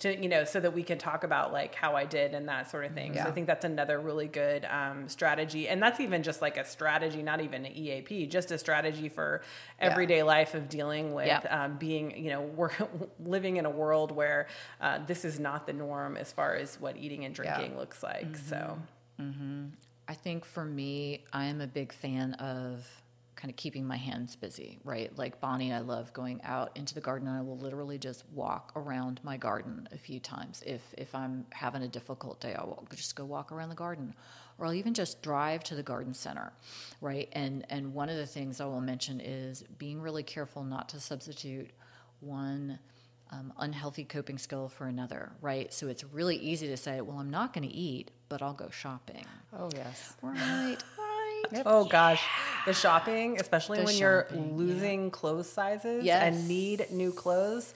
To, 0.00 0.14
you 0.14 0.28
know, 0.28 0.44
so 0.44 0.60
that 0.60 0.74
we 0.74 0.82
can 0.82 0.98
talk 0.98 1.24
about 1.24 1.52
like 1.52 1.74
how 1.74 1.96
I 1.96 2.04
did 2.04 2.34
and 2.34 2.46
that 2.48 2.70
sort 2.70 2.84
of 2.84 2.92
thing. 2.92 3.14
So 3.14 3.22
I 3.22 3.30
think 3.30 3.46
that's 3.46 3.64
another 3.64 3.98
really 3.98 4.26
good 4.28 4.66
um, 4.66 5.08
strategy. 5.08 5.68
And 5.68 5.82
that's 5.82 6.00
even 6.00 6.22
just 6.22 6.42
like 6.42 6.58
a 6.58 6.64
strategy, 6.66 7.22
not 7.22 7.40
even 7.40 7.64
an 7.64 7.72
EAP, 7.74 8.26
just 8.26 8.50
a 8.50 8.58
strategy 8.58 9.08
for 9.08 9.40
everyday 9.80 10.22
life 10.22 10.54
of 10.54 10.68
dealing 10.68 11.14
with 11.14 11.26
Yeah. 11.26 11.38
um, 11.64 11.78
being, 11.78 12.16
you 12.22 12.28
know, 12.30 12.42
we're 12.42 12.70
living 13.24 13.56
in 13.56 13.64
a 13.64 13.70
world 13.70 14.12
where 14.12 14.48
uh, 14.82 14.98
this 15.06 15.24
is 15.24 15.40
not 15.40 15.66
the 15.66 15.72
norm 15.72 16.18
as 16.18 16.30
far 16.30 16.54
as 16.56 16.78
what 16.78 16.96
eating 16.98 17.24
and 17.24 17.36
Yeah. 17.38 17.54
drinking 17.56 17.78
looks 17.78 18.02
like. 18.02 18.36
So, 18.36 18.78
I 20.08 20.14
think 20.14 20.44
for 20.44 20.64
me, 20.64 21.24
I 21.32 21.46
am 21.46 21.60
a 21.60 21.66
big 21.66 21.92
fan 21.92 22.34
of 22.34 22.86
kind 23.36 23.50
of 23.50 23.56
keeping 23.56 23.86
my 23.86 23.96
hands 23.96 24.34
busy, 24.34 24.78
right? 24.82 25.16
Like 25.16 25.40
Bonny, 25.40 25.72
I 25.72 25.80
love 25.80 26.12
going 26.14 26.40
out 26.42 26.74
into 26.74 26.94
the 26.94 27.00
garden 27.00 27.28
and 27.28 27.36
I 27.36 27.42
will 27.42 27.58
literally 27.58 27.98
just 27.98 28.24
walk 28.32 28.72
around 28.74 29.20
my 29.22 29.36
garden 29.36 29.88
a 29.92 29.98
few 29.98 30.18
times. 30.18 30.62
If 30.66 30.82
if 30.96 31.14
I'm 31.14 31.46
having 31.52 31.82
a 31.82 31.88
difficult 31.88 32.40
day, 32.40 32.54
I'll 32.54 32.86
just 32.94 33.14
go 33.14 33.24
walk 33.24 33.52
around 33.52 33.68
the 33.68 33.74
garden. 33.74 34.14
Or 34.58 34.64
I'll 34.66 34.72
even 34.72 34.94
just 34.94 35.20
drive 35.20 35.62
to 35.64 35.74
the 35.74 35.82
garden 35.82 36.14
center, 36.14 36.52
right? 37.02 37.28
And 37.32 37.66
and 37.68 37.92
one 37.92 38.08
of 38.08 38.16
the 38.16 38.26
things 38.26 38.60
I 38.60 38.64
will 38.64 38.80
mention 38.80 39.20
is 39.20 39.62
being 39.78 40.00
really 40.00 40.22
careful 40.22 40.64
not 40.64 40.88
to 40.90 41.00
substitute 41.00 41.70
one 42.20 42.78
um, 43.30 43.52
unhealthy 43.58 44.04
coping 44.04 44.38
skill 44.38 44.68
for 44.68 44.86
another, 44.86 45.32
right? 45.40 45.72
So 45.74 45.88
it's 45.88 46.04
really 46.04 46.36
easy 46.36 46.68
to 46.68 46.76
say, 46.76 47.00
well, 47.00 47.18
I'm 47.18 47.30
not 47.30 47.52
going 47.52 47.68
to 47.68 47.74
eat, 47.74 48.12
but 48.28 48.40
I'll 48.40 48.54
go 48.54 48.70
shopping. 48.70 49.24
Oh 49.52 49.68
yes. 49.74 50.14
Right, 50.22 50.78
right. 51.52 51.62
oh 51.66 51.84
gosh, 51.84 52.22
the 52.66 52.72
shopping, 52.74 53.38
especially 53.40 53.78
The 53.78 53.84
when 53.84 53.96
you're 53.96 54.26
shopping, 54.28 54.48
yeah. 54.50 54.56
losing 54.56 55.10
clothes 55.10 55.48
sizes 55.50 56.04
Yes. 56.04 56.22
and 56.34 56.48
need 56.48 56.86
new 56.90 57.12
clothes. 57.12 57.74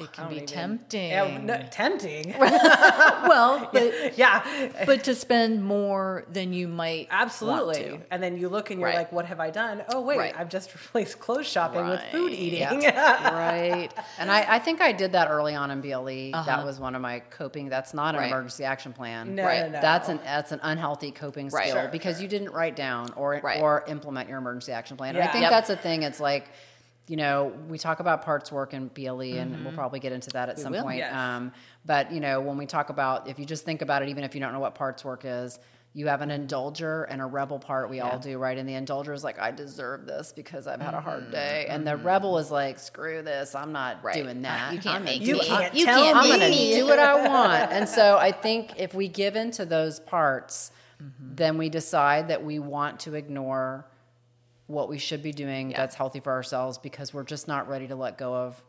It 0.00 0.12
can 0.12 0.28
be 0.28 0.36
even- 0.36 0.46
tempting. 0.46 1.10
Yeah, 1.10 1.38
no, 1.38 1.62
tempting. 1.70 2.34
well, 2.38 3.68
but 3.72 4.16
yeah. 4.18 4.70
but 4.86 5.04
to 5.04 5.14
spend 5.14 5.64
more 5.64 6.24
than 6.32 6.52
you 6.52 6.68
might 6.68 7.08
Absolutely. 7.10 7.90
want 7.90 8.00
to. 8.02 8.06
And 8.10 8.22
then 8.22 8.36
you 8.38 8.48
look 8.48 8.70
and 8.70 8.80
you're 8.80 8.88
Right. 8.88 8.96
like, 8.98 9.12
what 9.12 9.26
have 9.26 9.40
I 9.40 9.50
done? 9.50 9.84
Oh, 9.92 10.00
wait, 10.00 10.18
Right. 10.18 10.34
I've 10.38 10.48
just 10.48 10.72
replaced 10.74 11.18
clothes 11.18 11.46
shopping 11.46 11.86
with 11.88 12.00
food 12.12 12.30
Right. 12.30 12.38
eating. 12.38 12.80
right. 12.84 13.88
And 14.18 14.30
I, 14.30 14.54
I 14.56 14.58
think 14.58 14.80
I 14.80 14.92
did 14.92 15.12
that 15.12 15.28
early 15.30 15.54
on 15.54 15.70
in 15.70 15.80
BLE. 15.80 16.30
Uh-huh. 16.34 16.42
That 16.46 16.64
was 16.64 16.78
one 16.80 16.94
of 16.94 17.02
my 17.02 17.20
coping. 17.20 17.68
That's 17.68 17.94
not 17.94 18.14
an 18.14 18.20
Right. 18.20 18.30
emergency 18.30 18.64
action 18.64 18.92
plan. 18.92 19.34
No, 19.34 19.44
Right. 19.44 19.60
no, 19.62 19.68
no. 19.70 19.80
That's 19.80 20.08
an 20.08 20.20
that's 20.24 20.52
an 20.52 20.60
unhealthy 20.62 21.10
coping 21.10 21.48
Right. 21.48 21.68
skill 21.70 21.82
Sure, 21.82 21.88
because 21.90 22.20
you 22.22 22.28
didn't 22.28 22.50
write 22.52 22.76
down 22.76 23.12
or 23.16 23.40
Right. 23.42 23.60
or 23.60 23.84
implement 23.88 24.28
your 24.28 24.38
emergency 24.38 24.72
action 24.72 24.96
plan. 24.96 25.16
And 25.16 25.24
I 25.24 25.28
think 25.32 25.42
Yep. 25.42 25.50
that's 25.50 25.70
a 25.70 25.76
thing. 25.76 26.02
It's 26.02 26.20
like, 26.20 26.48
you 27.08 27.16
know, 27.16 27.52
we 27.68 27.78
talk 27.78 28.00
about 28.00 28.22
parts 28.22 28.52
work 28.52 28.72
and 28.74 28.92
BLE, 28.92 29.20
and 29.20 29.50
we'll 29.50 29.58
mm-hmm. 29.58 29.74
probably 29.74 29.98
get 29.98 30.12
into 30.12 30.30
that 30.30 30.48
at 30.48 30.58
some 30.58 30.72
will. 30.72 30.82
point. 30.82 30.98
Yes. 30.98 31.14
Um, 31.14 31.52
but 31.86 32.12
you 32.12 32.20
know, 32.20 32.40
when 32.40 32.56
we 32.58 32.66
talk 32.66 32.90
about, 32.90 33.28
if 33.28 33.38
you 33.38 33.46
just 33.46 33.64
think 33.64 33.82
about 33.82 34.02
it, 34.02 34.08
even 34.08 34.24
if 34.24 34.34
you 34.34 34.40
don't 34.40 34.52
know 34.52 34.60
what 34.60 34.74
parts 34.74 35.04
work 35.04 35.22
is. 35.24 35.58
You 35.94 36.06
have 36.08 36.20
an 36.20 36.28
indulger 36.28 37.06
and 37.08 37.20
a 37.20 37.24
rebel 37.24 37.58
part. 37.58 37.88
We 37.88 38.00
all 38.00 38.18
do, 38.18 38.38
right? 38.38 38.56
And 38.56 38.68
the 38.68 38.74
indulger 38.74 39.14
is 39.14 39.24
like, 39.24 39.40
I 39.40 39.50
deserve 39.50 40.06
this 40.06 40.32
because 40.36 40.66
I've 40.66 40.82
had 40.82 40.92
a 40.92 41.00
hard 41.00 41.22
mm-hmm. 41.24 41.32
day. 41.32 41.66
And 41.68 41.84
the 41.84 41.92
mm-hmm. 41.92 42.06
rebel 42.06 42.38
is 42.38 42.50
like, 42.50 42.78
screw 42.78 43.22
this. 43.22 43.54
I'm 43.54 43.72
not 43.72 44.04
Right. 44.04 44.14
doing 44.14 44.38
uh, 44.44 44.48
that. 44.48 44.74
You 44.74 44.80
can't 44.80 44.96
I'm 44.96 45.04
make 45.04 45.20
gonna 45.20 45.32
You 45.32 45.40
do 45.40 45.46
can't 45.46 45.74
You 45.74 45.86
tell 45.86 45.98
can't 45.98 46.16
I'm 46.18 46.26
going 46.26 46.52
to 46.52 46.56
do 46.56 46.86
what 46.86 46.98
I 46.98 47.26
want. 47.26 47.72
And 47.72 47.88
so 47.88 48.18
I 48.20 48.32
think 48.32 48.78
if 48.78 48.94
we 48.94 49.08
give 49.08 49.34
in 49.34 49.50
to 49.52 49.64
those 49.64 49.98
parts, 49.98 50.72
then 51.20 51.56
we 51.56 51.68
decide 51.68 52.28
that 52.28 52.44
we 52.44 52.58
want 52.58 53.00
to 53.00 53.14
ignore 53.14 53.86
what 54.68 54.88
we 54.88 54.98
should 54.98 55.22
be 55.22 55.32
doing 55.32 55.70
Yeah. 55.70 55.78
that's 55.78 55.96
healthy 55.96 56.20
for 56.20 56.32
ourselves 56.32 56.78
because 56.78 57.12
we're 57.12 57.24
just 57.24 57.48
not 57.48 57.68
ready 57.68 57.88
to 57.88 57.96
let 57.96 58.16
go 58.16 58.34
of 58.34 58.62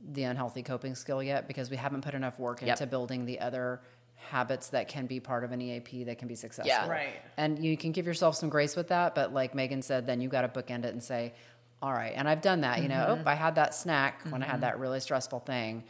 the 0.00 0.24
unhealthy 0.24 0.62
coping 0.62 0.94
skill 0.94 1.22
yet 1.22 1.48
because 1.48 1.70
we 1.70 1.76
haven't 1.76 2.02
put 2.02 2.14
enough 2.14 2.38
work 2.38 2.60
Yep. 2.60 2.68
into 2.68 2.86
building 2.86 3.24
the 3.24 3.40
other 3.40 3.80
habits 4.28 4.68
that 4.68 4.88
can 4.88 5.06
be 5.06 5.20
part 5.20 5.42
of 5.42 5.52
an 5.52 5.60
EAP 5.60 6.04
that 6.04 6.18
can 6.18 6.28
be 6.28 6.34
successful. 6.34 6.68
Yeah. 6.68 6.88
Right. 6.88 7.14
And 7.36 7.58
you 7.62 7.76
can 7.76 7.92
give 7.92 8.06
yourself 8.06 8.36
some 8.36 8.48
grace 8.48 8.76
with 8.76 8.88
that, 8.88 9.14
but 9.14 9.32
like 9.32 9.54
Meagan 9.54 9.82
said, 9.82 10.06
then 10.06 10.20
you 10.20 10.28
got 10.28 10.42
to 10.42 10.48
bookend 10.48 10.84
it 10.84 10.92
and 10.92 11.02
say, 11.02 11.32
all 11.80 11.92
right. 11.92 12.12
And 12.14 12.28
I've 12.28 12.42
done 12.42 12.60
that. 12.60 12.78
You 12.78 12.88
mm-hmm. 12.88 12.98
know, 12.98 13.22
oh, 13.24 13.28
I 13.28 13.34
had 13.34 13.56
that 13.56 13.74
snack 13.74 14.22
when 14.28 14.42
I 14.42 14.46
had 14.46 14.54
mm-hmm. 14.54 14.60
that 14.62 14.78
really 14.78 15.00
stressful 15.00 15.40
thing. 15.40 15.82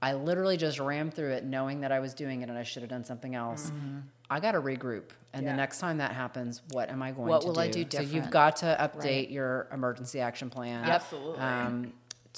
I 0.00 0.14
literally 0.14 0.56
just 0.56 0.78
rammed 0.78 1.14
through 1.14 1.32
it 1.32 1.44
knowing 1.44 1.80
that 1.80 1.90
I 1.92 1.98
was 2.00 2.14
doing 2.14 2.42
it 2.42 2.48
and 2.48 2.56
I 2.58 2.62
should 2.62 2.82
have 2.82 2.90
done 2.90 3.04
something 3.04 3.34
else. 3.34 3.72
I 4.30 4.40
got 4.40 4.52
to 4.52 4.60
regroup. 4.60 5.10
And 5.32 5.44
Yeah. 5.44 5.52
the 5.52 5.56
next 5.56 5.78
time 5.78 5.98
that 5.98 6.12
happens, 6.12 6.62
what 6.70 6.88
am 6.90 7.02
I 7.02 7.12
going 7.12 7.28
What 7.28 7.40
to 7.42 7.46
will 7.48 7.54
do? 7.54 7.60
I 7.60 7.68
do 7.68 7.84
So 7.90 8.00
you've 8.02 8.30
got 8.30 8.56
to 8.56 8.76
update 8.80 9.30
your 9.30 9.68
emergency 9.72 10.20
action 10.20 10.50
plan. 10.50 10.86
Yep. 10.86 10.94
Absolutely. 10.94 11.40
Um, 11.40 11.92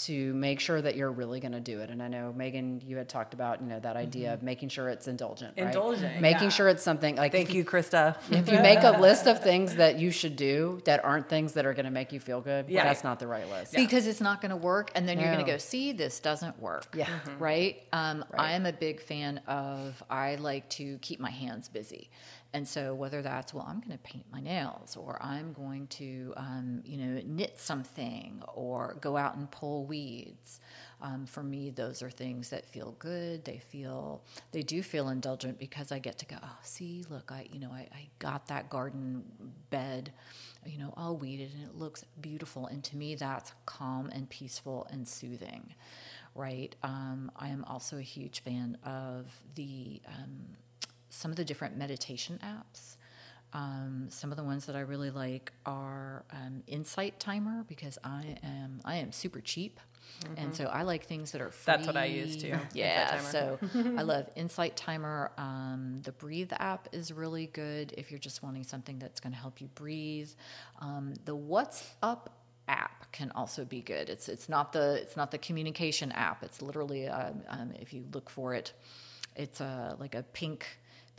to 0.06 0.32
make 0.34 0.60
sure 0.60 0.80
that 0.80 0.96
you're 0.96 1.10
really 1.10 1.40
going 1.40 1.52
to 1.52 1.60
do 1.60 1.80
it. 1.80 1.90
And 1.90 2.02
I 2.02 2.08
know 2.08 2.32
Meagan, 2.36 2.82
you 2.86 2.96
had 2.96 3.08
talked 3.08 3.34
about 3.34 3.60
you 3.60 3.68
know 3.68 3.80
that 3.80 3.96
idea 3.96 4.34
of 4.34 4.42
making 4.42 4.68
sure 4.70 4.88
it's 4.88 5.08
indulgent, 5.08 5.54
right? 5.58 6.20
Making 6.20 6.42
yeah. 6.44 6.48
sure 6.48 6.68
it's 6.68 6.82
something 6.82 7.16
like 7.16 7.32
Thank 7.32 7.54
you, 7.54 7.64
Krista. 7.64 8.16
if 8.30 8.48
you 8.50 8.58
make 8.60 8.82
a 8.82 9.00
list 9.00 9.26
of 9.26 9.42
things 9.42 9.76
that 9.76 9.98
you 9.98 10.10
should 10.10 10.36
do 10.36 10.80
that 10.84 11.04
aren't 11.04 11.28
things 11.28 11.52
that 11.54 11.66
are 11.66 11.74
going 11.74 11.84
to 11.84 11.90
make 11.90 12.12
you 12.12 12.20
feel 12.20 12.40
good, 12.40 12.68
Yeah. 12.68 12.84
that's 12.84 13.04
not 13.04 13.18
the 13.18 13.26
right 13.26 13.48
list. 13.48 13.74
because 13.74 14.06
it's 14.06 14.20
not 14.20 14.40
going 14.40 14.50
to 14.50 14.56
work 14.56 14.90
and 14.94 15.08
then 15.08 15.18
you're 15.18 15.32
going 15.32 15.44
to 15.44 15.50
go 15.50 15.58
see 15.58 15.92
this 15.92 16.20
doesn't 16.20 16.60
work 16.60 16.86
Yeah. 16.96 17.08
right 17.38 17.82
um, 17.92 18.24
Right. 18.32 18.40
i 18.40 18.52
am 18.52 18.66
a 18.66 18.72
big 18.72 19.00
fan 19.00 19.38
of 19.46 20.02
i 20.10 20.36
like 20.36 20.68
to 20.70 20.98
keep 20.98 21.20
my 21.20 21.30
hands 21.30 21.68
busy 21.68 22.10
and 22.52 22.66
so 22.66 22.94
whether 22.94 23.22
that's 23.22 23.54
well 23.54 23.66
i'm 23.68 23.80
going 23.80 23.92
to 23.92 23.98
paint 23.98 24.24
my 24.32 24.40
nails 24.40 24.96
or 24.96 25.18
i'm 25.22 25.52
going 25.52 25.86
to 25.86 26.32
um, 26.36 26.82
you 26.84 26.96
know 26.96 27.20
knit 27.24 27.58
something 27.58 28.42
or 28.54 28.96
go 29.00 29.16
out 29.16 29.36
and 29.36 29.50
pull 29.50 29.84
weeds 29.84 30.60
um, 31.02 31.26
for 31.26 31.42
me 31.42 31.70
those 31.70 32.02
are 32.02 32.10
things 32.10 32.50
that 32.50 32.66
feel 32.66 32.94
good. 32.98 33.44
They 33.44 33.58
feel 33.58 34.22
they 34.52 34.62
do 34.62 34.82
feel 34.82 35.08
indulgent 35.08 35.58
because 35.58 35.92
i 35.92 35.98
get 35.98 36.18
to 36.18 36.26
go 36.26 36.36
oh 36.42 36.58
see 36.62 37.04
look 37.08 37.32
i 37.32 37.46
you 37.50 37.58
know 37.58 37.70
i, 37.72 37.88
I 37.92 38.08
got 38.18 38.48
that 38.48 38.68
garden 38.68 39.24
bed 39.70 40.12
you 40.66 40.78
know 40.78 40.92
all 40.96 41.16
weeded 41.16 41.52
and 41.54 41.64
it 41.64 41.74
looks 41.74 42.04
beautiful. 42.20 42.66
And 42.66 42.84
to 42.84 42.96
me 42.96 43.14
that's 43.14 43.52
calm 43.66 44.10
and 44.12 44.28
peaceful 44.28 44.86
and 44.90 45.06
soothing 45.08 45.74
right? 46.34 46.76
Um, 46.82 47.32
i 47.36 47.48
am 47.48 47.64
also 47.64 47.98
a 47.98 48.02
huge 48.02 48.40
fan 48.42 48.76
of 48.84 49.26
the 49.54 50.00
um, 50.06 50.56
some 51.10 51.30
of 51.30 51.36
the 51.36 51.44
different 51.44 51.76
meditation 51.76 52.38
apps 52.42 52.96
um, 53.52 54.06
some 54.10 54.30
of 54.30 54.36
the 54.36 54.44
ones 54.44 54.66
that 54.66 54.76
I 54.76 54.80
really 54.80 55.10
like 55.10 55.52
are 55.66 56.24
um, 56.30 56.62
Insight 56.66 57.18
Timer 57.18 57.64
because 57.66 57.98
I 58.04 58.36
am 58.44 58.80
I 58.84 58.96
am 58.96 59.10
super 59.10 59.40
cheap, 59.40 59.80
and 60.36 60.54
so 60.54 60.66
I 60.66 60.82
like 60.82 61.06
things 61.06 61.32
that 61.32 61.40
are 61.40 61.50
free. 61.50 61.72
That's 61.72 61.86
what 61.86 61.96
I 61.96 62.04
use 62.04 62.36
too, 62.36 62.56
Yeah, 62.74 63.18
so 63.20 63.58
I 63.74 64.02
love 64.02 64.30
Insight 64.36 64.76
Timer. 64.76 65.32
Um, 65.36 66.00
the 66.04 66.12
Breathe 66.12 66.52
app 66.58 66.88
is 66.92 67.12
really 67.12 67.46
good 67.46 67.92
if 67.98 68.10
you're 68.12 68.20
just 68.20 68.42
wanting 68.42 68.62
something 68.62 69.00
that's 69.00 69.18
going 69.18 69.32
to 69.32 69.38
help 69.38 69.60
you 69.60 69.66
breathe. 69.74 70.30
Um, 70.80 71.14
the 71.24 71.34
What's 71.34 71.94
Up 72.02 72.30
app 72.68 73.10
can 73.10 73.32
also 73.32 73.64
be 73.64 73.80
good. 73.80 74.08
It's 74.08 74.28
it's 74.28 74.48
not 74.48 74.72
the 74.72 74.94
it's 75.02 75.16
not 75.16 75.32
the 75.32 75.38
communication 75.38 76.12
app. 76.12 76.44
It's 76.44 76.62
literally 76.62 77.08
um, 77.08 77.42
um, 77.48 77.72
if 77.80 77.92
you 77.92 78.04
look 78.12 78.30
for 78.30 78.54
it, 78.54 78.74
it's 79.34 79.60
a 79.60 79.96
like 79.98 80.14
a 80.14 80.22
pink 80.22 80.66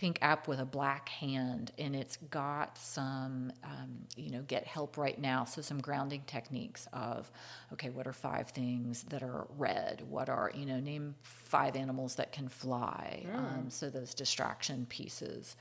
pink 0.01 0.17
app 0.23 0.47
with 0.47 0.59
a 0.59 0.65
black 0.65 1.09
hand 1.09 1.71
and 1.77 1.95
it's 1.95 2.17
got 2.31 2.75
some 2.75 3.53
um, 3.63 3.99
you 4.17 4.31
know 4.31 4.41
get 4.41 4.65
help 4.65 4.97
right 4.97 5.21
now. 5.21 5.45
So 5.45 5.61
some 5.61 5.79
grounding 5.79 6.23
techniques 6.25 6.87
of 6.91 7.31
okay 7.71 7.91
what 7.91 8.07
are 8.07 8.13
five 8.13 8.49
things 8.49 9.03
that 9.09 9.21
are 9.21 9.45
red? 9.59 10.01
What 10.09 10.27
are 10.27 10.51
you 10.55 10.65
know 10.65 10.79
name 10.79 11.13
five 11.21 11.75
animals 11.75 12.15
that 12.15 12.31
can 12.31 12.47
fly 12.47 13.27
um, 13.35 13.69
so 13.69 13.91
those 13.91 14.15
distraction 14.15 14.87
pieces 14.89 15.55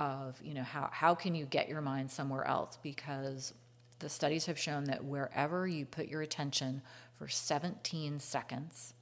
of 0.00 0.40
you 0.42 0.54
know 0.54 0.62
how, 0.62 0.88
how 0.90 1.14
can 1.14 1.34
you 1.34 1.44
get 1.44 1.68
your 1.68 1.82
mind 1.82 2.10
somewhere 2.10 2.46
else? 2.46 2.78
Because 2.82 3.52
the 3.98 4.08
studies 4.08 4.46
have 4.46 4.58
shown 4.58 4.84
that 4.84 5.04
wherever 5.04 5.66
you 5.66 5.84
put 5.84 6.08
your 6.08 6.22
attention 6.22 6.80
for 7.12 7.28
17 7.28 8.20
seconds 8.20 8.94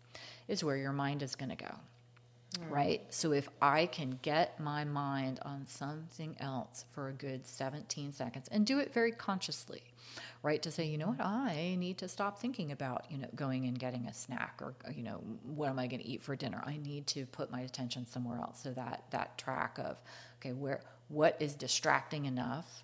is 0.49 0.65
where 0.65 0.77
your 0.77 0.93
mind 0.93 1.23
is 1.23 1.37
going 1.37 1.51
to 1.51 1.55
go 1.55 1.77
right? 2.69 3.03
So 3.11 3.33
if 3.33 3.49
I 3.63 3.87
can 3.87 4.19
get 4.23 4.59
my 4.59 4.85
mind 4.85 5.39
on 5.43 5.67
something 5.67 6.37
else 6.41 6.85
for 6.91 7.09
a 7.09 7.13
good 7.13 7.47
17 7.47 8.13
seconds 8.13 8.49
and 8.51 8.67
do 8.67 8.79
it 8.79 8.93
very 8.93 9.13
consciously, 9.13 9.83
right? 10.43 10.61
To 10.63 10.71
say, 10.71 10.85
you 10.85 10.99
know 10.99 11.09
what, 11.09 11.21
I 11.21 11.77
need 11.79 11.99
to 11.99 12.09
stop 12.09 12.39
thinking 12.39 12.73
about, 12.73 13.07
you 13.09 13.19
know, 13.19 13.29
going 13.35 13.67
and 13.67 13.79
getting 13.79 14.07
a 14.07 14.15
snack 14.15 14.61
or, 14.61 14.75
you 14.95 15.03
know, 15.03 15.23
what 15.45 15.69
am 15.69 15.79
I 15.79 15.87
going 15.87 16.01
to 16.01 16.07
eat 16.07 16.23
for 16.23 16.35
dinner? 16.35 16.63
I 16.67 16.77
need 16.77 17.07
to 17.09 17.27
put 17.27 17.51
my 17.51 17.61
attention 17.61 18.07
somewhere 18.07 18.39
else. 18.39 18.61
So 18.63 18.73
that 18.73 19.05
that 19.11 19.39
track 19.39 19.79
of, 19.79 20.01
okay, 20.41 20.53
where 20.53 20.81
what 21.09 21.37
is 21.41 21.55
distracting 21.55 22.25
enough 22.25 22.83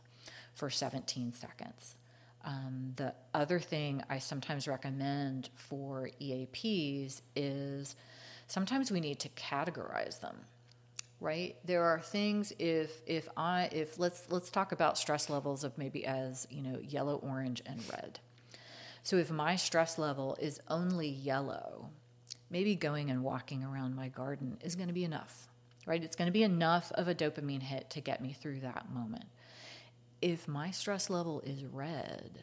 for 0.55 0.71
17 0.71 1.33
seconds? 1.33 1.97
Um, 2.45 2.93
the 2.95 3.13
other 3.35 3.59
thing 3.59 4.03
I 4.09 4.21
sometimes 4.21 4.69
recommend 4.69 5.51
for 5.55 6.11
EAPs 6.21 7.21
is 7.35 7.97
sometimes 8.47 8.91
we 8.91 9.01
need 9.01 9.19
to 9.21 9.29
categorize 9.31 10.21
them 10.21 10.37
right? 11.21 11.57
There 11.65 11.85
are 11.85 12.01
things 12.01 12.53
if 12.59 13.03
if 13.07 13.29
i 13.37 13.69
if 13.73 13.99
let's 13.99 14.31
let's 14.31 14.51
talk 14.51 14.73
about 14.73 14.99
stress 14.99 15.31
levels 15.31 15.65
of 15.65 15.77
maybe 15.79 16.05
as 16.05 16.47
you 16.51 16.63
know 16.63 16.79
yellow 16.83 17.17
orange 17.17 17.63
and 17.67 17.83
red. 17.91 18.21
So 19.03 19.17
if 19.17 19.31
my 19.31 19.57
stress 19.57 19.99
level 19.99 20.37
is 20.41 20.61
only 20.69 21.09
yellow 21.09 21.91
maybe 22.51 22.77
going 22.77 23.11
and 23.11 23.23
walking 23.25 23.65
around 23.65 23.97
my 23.97 24.09
garden 24.09 24.59
is 24.63 24.77
going 24.77 24.89
to 24.89 24.95
be 24.95 25.05
enough 25.05 25.49
right? 25.87 26.03
It's 26.03 26.17
going 26.17 26.27
to 26.27 26.33
be 26.33 26.43
enough 26.43 26.91
of 26.93 27.07
a 27.07 27.15
dopamine 27.15 27.63
hit 27.63 27.91
to 27.91 28.01
get 28.01 28.21
me 28.21 28.33
through 28.33 28.59
that 28.61 28.91
moment. 28.93 29.27
If 30.21 30.49
my 30.49 30.73
stress 30.73 31.09
level 31.09 31.41
is 31.43 31.65
red 31.65 32.41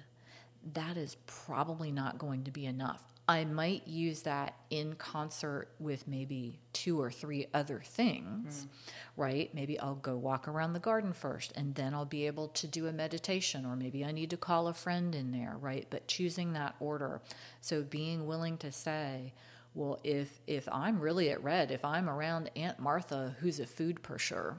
that 0.74 0.96
is 0.96 1.18
probably 1.26 1.92
not 1.92 2.18
going 2.18 2.46
to 2.46 2.52
be 2.52 2.66
enough 2.66 3.13
I 3.28 3.46
might 3.46 3.88
use 3.88 4.24
that 4.24 4.56
in 4.70 4.96
concert 4.96 5.70
with 5.80 6.08
maybe 6.10 6.60
two 6.74 7.00
or 7.00 7.10
three 7.10 7.48
other 7.54 7.82
things, 7.84 8.66
mm. 8.66 8.92
right? 9.16 9.54
Maybe 9.54 9.80
I'll 9.80 9.96
go 9.96 10.18
walk 10.18 10.48
around 10.48 10.74
the 10.74 10.80
garden 10.80 11.14
first 11.14 11.54
and 11.56 11.74
then 11.76 11.94
I'll 11.94 12.04
be 12.04 12.28
able 12.28 12.50
to 12.50 12.68
do 12.68 12.88
a 12.88 12.92
meditation, 12.92 13.66
or 13.66 13.78
maybe 13.78 14.04
I 14.04 14.12
need 14.12 14.30
to 14.32 14.38
call 14.38 14.68
a 14.68 14.74
friend 14.74 15.16
in 15.16 15.32
there, 15.32 15.56
right? 15.60 15.88
But 15.90 16.08
choosing 16.08 16.52
that 16.54 16.76
order. 16.82 17.22
So 17.62 17.84
being 17.84 18.26
willing 18.26 18.58
to 18.58 18.74
say, 18.74 19.34
well, 19.74 20.00
if 20.04 20.40
if 20.46 20.68
I'm 20.70 21.00
really 21.00 21.30
at 21.30 21.44
red, 21.44 21.72
if 21.72 21.86
I'm 21.86 22.10
around 22.10 22.52
Aunt 22.58 22.80
Martha, 22.80 23.36
who's 23.40 23.60
a 23.60 23.66
food 23.66 24.04
pusher, 24.04 24.58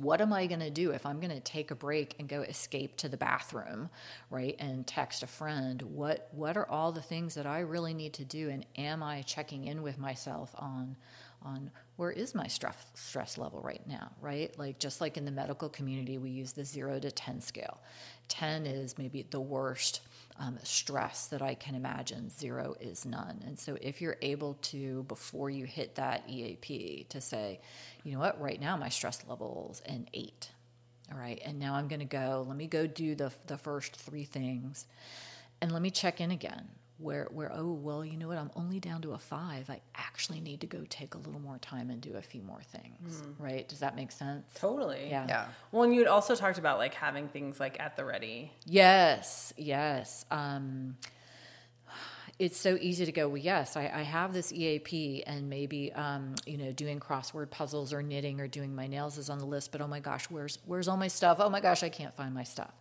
what 0.00 0.20
am 0.20 0.32
I 0.32 0.46
going 0.46 0.60
to 0.60 0.70
do 0.70 0.92
if 0.92 1.04
I'm 1.04 1.20
going 1.20 1.32
to 1.32 1.40
take 1.40 1.70
a 1.70 1.74
break 1.74 2.14
and 2.18 2.28
go 2.28 2.40
escape 2.40 2.96
to 2.98 3.08
the 3.08 3.16
bathroom, 3.16 3.90
right? 4.30 4.56
And 4.58 4.86
text 4.86 5.22
a 5.22 5.26
friend, 5.26 5.82
what 5.82 6.28
what 6.32 6.56
are 6.56 6.68
all 6.68 6.92
the 6.92 7.02
things 7.02 7.34
that 7.34 7.46
I 7.46 7.60
really 7.60 7.92
need 7.92 8.14
to 8.14 8.24
do 8.24 8.48
and 8.48 8.64
am 8.76 9.02
I 9.02 9.22
checking 9.22 9.64
in 9.66 9.82
with 9.82 9.98
myself 9.98 10.54
on 10.58 10.96
on 11.42 11.70
where 11.96 12.10
is 12.10 12.34
my 12.34 12.46
stress 12.46 12.76
stress 12.94 13.36
level 13.36 13.60
right 13.60 13.86
now, 13.86 14.10
right? 14.20 14.56
Like 14.58 14.78
just 14.78 15.00
like 15.00 15.16
in 15.16 15.24
the 15.24 15.30
medical 15.30 15.68
community 15.68 16.18
we 16.18 16.30
use 16.30 16.52
the 16.52 16.64
0 16.64 17.00
to 17.00 17.10
10 17.10 17.40
scale. 17.40 17.80
10 18.28 18.66
is 18.66 18.96
maybe 18.96 19.26
the 19.30 19.40
worst 19.40 20.00
um, 20.40 20.58
stress 20.64 21.26
that 21.28 21.42
I 21.42 21.54
can 21.54 21.74
imagine. 21.74 22.30
Zero 22.30 22.74
is 22.80 23.04
none. 23.04 23.44
And 23.46 23.58
so, 23.58 23.76
if 23.80 24.00
you're 24.00 24.16
able 24.22 24.54
to, 24.62 25.04
before 25.04 25.50
you 25.50 25.66
hit 25.66 25.94
that 25.96 26.24
EAP, 26.28 27.06
to 27.10 27.20
say, 27.20 27.60
you 28.02 28.12
know 28.12 28.18
what, 28.18 28.40
right 28.40 28.60
now 28.60 28.76
my 28.76 28.88
stress 28.88 29.22
level's 29.28 29.82
an 29.82 30.08
eight. 30.14 30.50
All 31.12 31.18
right. 31.18 31.40
And 31.44 31.58
now 31.58 31.74
I'm 31.74 31.88
going 31.88 32.00
to 32.00 32.06
go, 32.06 32.44
let 32.48 32.56
me 32.56 32.66
go 32.66 32.86
do 32.86 33.14
the, 33.14 33.32
the 33.46 33.58
first 33.58 33.96
three 33.96 34.24
things 34.24 34.86
and 35.60 35.72
let 35.72 35.82
me 35.82 35.90
check 35.90 36.20
in 36.20 36.30
again 36.30 36.68
where 37.00 37.28
where 37.30 37.50
oh 37.52 37.72
well 37.72 38.04
you 38.04 38.16
know 38.16 38.28
what? 38.28 38.38
I'm 38.38 38.50
only 38.56 38.80
down 38.80 39.02
to 39.02 39.12
a 39.12 39.18
five. 39.18 39.70
I 39.70 39.80
actually 39.94 40.40
need 40.40 40.60
to 40.60 40.66
go 40.66 40.84
take 40.88 41.14
a 41.14 41.18
little 41.18 41.40
more 41.40 41.58
time 41.58 41.90
and 41.90 42.00
do 42.00 42.14
a 42.14 42.22
few 42.22 42.42
more 42.42 42.60
things 42.62 43.22
mm. 43.22 43.34
right? 43.38 43.68
Does 43.68 43.80
that 43.80 43.96
make 43.96 44.12
sense? 44.12 44.52
Totally. 44.54 45.08
Yeah. 45.08 45.26
Yeah. 45.28 45.46
Well 45.72 45.82
and 45.82 45.94
you 45.94 46.00
had 46.00 46.08
also 46.08 46.34
talked 46.34 46.58
about 46.58 46.78
like 46.78 46.94
having 46.94 47.28
things 47.28 47.58
like 47.58 47.80
at 47.80 47.96
the 47.96 48.04
ready. 48.04 48.52
Yes 48.66 49.52
yes. 49.56 50.24
Um 50.30 50.96
it's 52.40 52.58
so 52.58 52.78
easy 52.80 53.04
to 53.04 53.12
go, 53.12 53.28
well, 53.28 53.36
yes, 53.36 53.76
I, 53.76 53.82
I 53.82 54.00
have 54.00 54.32
this 54.32 54.50
EAP 54.50 55.24
and 55.26 55.50
maybe, 55.50 55.92
um, 55.92 56.34
you 56.46 56.56
know, 56.56 56.72
doing 56.72 56.98
crossword 56.98 57.50
puzzles 57.50 57.92
or 57.92 58.02
knitting 58.02 58.40
or 58.40 58.48
doing 58.48 58.74
my 58.74 58.86
nails 58.86 59.18
is 59.18 59.28
on 59.28 59.38
the 59.38 59.44
list, 59.44 59.72
but 59.72 59.82
oh 59.82 59.86
my 59.86 60.00
gosh, 60.00 60.24
where's, 60.30 60.58
where's 60.64 60.88
all 60.88 60.96
my 60.96 61.08
stuff? 61.08 61.36
Oh 61.38 61.50
my 61.50 61.60
gosh, 61.60 61.82
I 61.82 61.90
can't 61.90 62.14
find 62.14 62.32
my 62.32 62.44
stuff. 62.44 62.72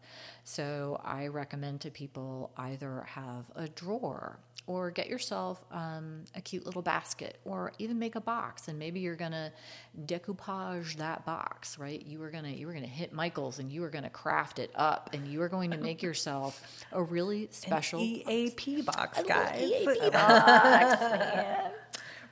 So 0.44 1.00
I 1.04 1.28
recommend 1.28 1.82
to 1.82 1.92
people 1.92 2.52
either 2.58 3.04
have 3.08 3.46
a 3.56 3.68
drawer 3.68 4.40
or 4.68 4.92
get 4.92 5.08
yourself 5.08 5.64
um, 5.72 6.26
a 6.36 6.42
cute 6.42 6.66
little 6.66 6.82
basket 6.82 7.40
or 7.46 7.72
even 7.80 7.98
make 7.98 8.16
a 8.16 8.22
box. 8.22 8.68
And 8.68 8.78
maybe 8.78 9.00
you're 9.00 9.16
going 9.16 9.32
to 9.32 9.52
decoupage 10.06 10.96
that 10.98 11.26
box 11.26 11.78
right? 11.78 12.04
You 12.06 12.20
were 12.20 12.30
going 12.30 12.44
to 12.44 12.52
you 12.52 12.68
were 12.68 12.74
to 12.74 12.80
hit 12.82 13.14
michael's 13.14 13.60
and 13.60 13.72
you 13.72 13.82
were 13.82 13.90
going 13.90 14.04
to 14.04 14.10
craft 14.10 14.60
it 14.60 14.72
up 14.76 15.10
and 15.14 15.28
you 15.28 15.42
are 15.42 15.50
going 15.50 15.72
to 15.72 15.78
make 15.78 16.02
yourself 16.04 16.84
a 16.92 17.02
really 17.02 17.48
special 17.52 18.00
An 18.00 18.06
eap 18.30 18.86
box, 18.86 19.22
guys. 19.24 19.62
EAP 19.62 20.10
box 20.12 21.02
man. 21.02 21.72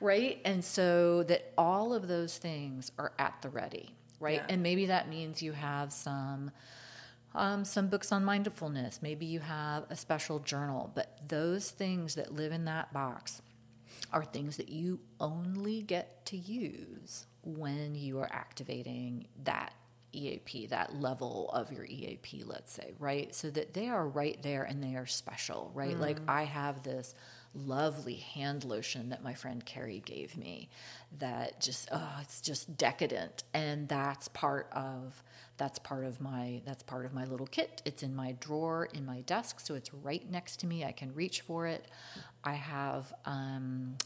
right? 0.00 0.40
And 0.44 0.64
so 0.64 1.22
that 1.24 1.52
all 1.58 1.92
of 1.94 2.08
those 2.08 2.36
things 2.38 2.90
are 2.98 3.12
at 3.18 3.34
the 3.42 3.48
ready 3.48 3.94
right? 4.20 4.36
Yeah. 4.36 4.46
and 4.54 4.62
maybe 4.62 4.86
that 4.86 5.08
means 5.08 5.42
you 5.42 5.52
have 5.52 5.92
some 5.92 6.50
um, 7.34 7.64
some 7.64 7.88
books 7.88 8.12
on 8.12 8.24
mindfulness. 8.24 9.00
Maybe 9.02 9.26
you 9.26 9.40
have 9.40 9.84
a 9.90 9.96
special 9.96 10.38
journal, 10.38 10.90
but 10.94 11.18
those 11.28 11.70
things 11.70 12.14
that 12.14 12.34
live 12.34 12.52
in 12.52 12.64
that 12.64 12.92
box 12.92 13.42
are 14.12 14.24
things 14.24 14.56
that 14.56 14.68
you 14.68 15.00
only 15.20 15.82
get 15.82 16.24
to 16.26 16.36
use 16.36 17.26
when 17.42 17.94
you 17.94 18.18
are 18.18 18.28
activating 18.32 19.26
that 19.44 19.74
EAP, 20.12 20.66
that 20.66 20.94
level 21.00 21.50
of 21.52 21.70
your 21.70 21.84
EAP, 21.84 22.42
let's 22.44 22.72
say, 22.72 22.94
right? 22.98 23.34
So 23.34 23.50
that 23.50 23.74
they 23.74 23.88
are 23.88 24.06
right 24.06 24.42
there 24.42 24.64
and 24.64 24.82
they 24.82 24.96
are 24.96 25.06
special, 25.06 25.70
right? 25.74 25.96
Mm. 25.96 26.00
Like 26.00 26.18
I 26.26 26.44
have 26.44 26.82
this 26.82 27.14
lovely 27.54 28.14
hand 28.16 28.64
lotion 28.64 29.08
that 29.08 29.22
my 29.22 29.34
friend 29.34 29.64
Carrie 29.64 30.02
gave 30.04 30.36
me 30.36 30.68
that 31.18 31.60
just 31.60 31.88
oh 31.92 32.18
it's 32.20 32.40
just 32.40 32.76
decadent. 32.76 33.44
And 33.54 33.88
that's 33.88 34.28
part 34.28 34.68
of 34.72 35.22
that's 35.56 35.78
part 35.78 36.04
of 36.04 36.20
my 36.20 36.62
that's 36.64 36.82
part 36.82 37.04
of 37.04 37.14
my 37.14 37.24
little 37.24 37.46
kit. 37.46 37.82
It's 37.84 38.02
in 38.02 38.14
my 38.14 38.32
drawer 38.40 38.88
in 38.92 39.04
my 39.06 39.20
desk 39.22 39.60
so 39.60 39.74
it's 39.74 39.92
right 39.92 40.28
next 40.30 40.60
to 40.60 40.66
me. 40.66 40.84
I 40.84 40.92
can 40.92 41.14
reach 41.14 41.40
for 41.40 41.66
it. 41.66 41.86
I 42.44 42.54
have 42.54 43.12
um, 43.24 43.96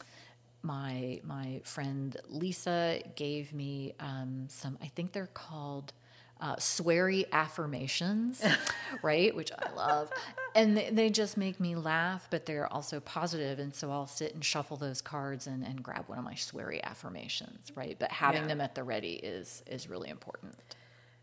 my 0.62 1.20
my 1.24 1.60
friend 1.64 2.16
lisa 2.28 3.00
gave 3.16 3.52
me 3.52 3.92
um, 4.00 4.46
some 4.48 4.78
i 4.80 4.86
think 4.86 5.12
they're 5.12 5.26
called 5.34 5.92
uh, 6.42 6.56
sweary 6.56 7.24
affirmations, 7.30 8.44
right? 9.02 9.34
Which 9.34 9.52
I 9.52 9.72
love. 9.74 10.10
And 10.56 10.76
they, 10.76 10.90
they, 10.90 11.08
just 11.08 11.36
make 11.36 11.60
me 11.60 11.76
laugh, 11.76 12.26
but 12.30 12.46
they're 12.46 12.70
also 12.70 12.98
positive. 12.98 13.60
And 13.60 13.72
so 13.72 13.92
I'll 13.92 14.08
sit 14.08 14.34
and 14.34 14.44
shuffle 14.44 14.76
those 14.76 15.00
cards 15.00 15.46
and, 15.46 15.64
and 15.64 15.82
grab 15.82 16.08
one 16.08 16.18
of 16.18 16.24
my 16.24 16.34
sweary 16.34 16.82
affirmations, 16.82 17.70
right? 17.76 17.96
But 17.98 18.10
having 18.10 18.42
yeah. 18.42 18.48
them 18.48 18.60
at 18.60 18.74
the 18.74 18.82
ready 18.82 19.14
is 19.14 19.62
is 19.68 19.88
really 19.88 20.10
important. 20.10 20.56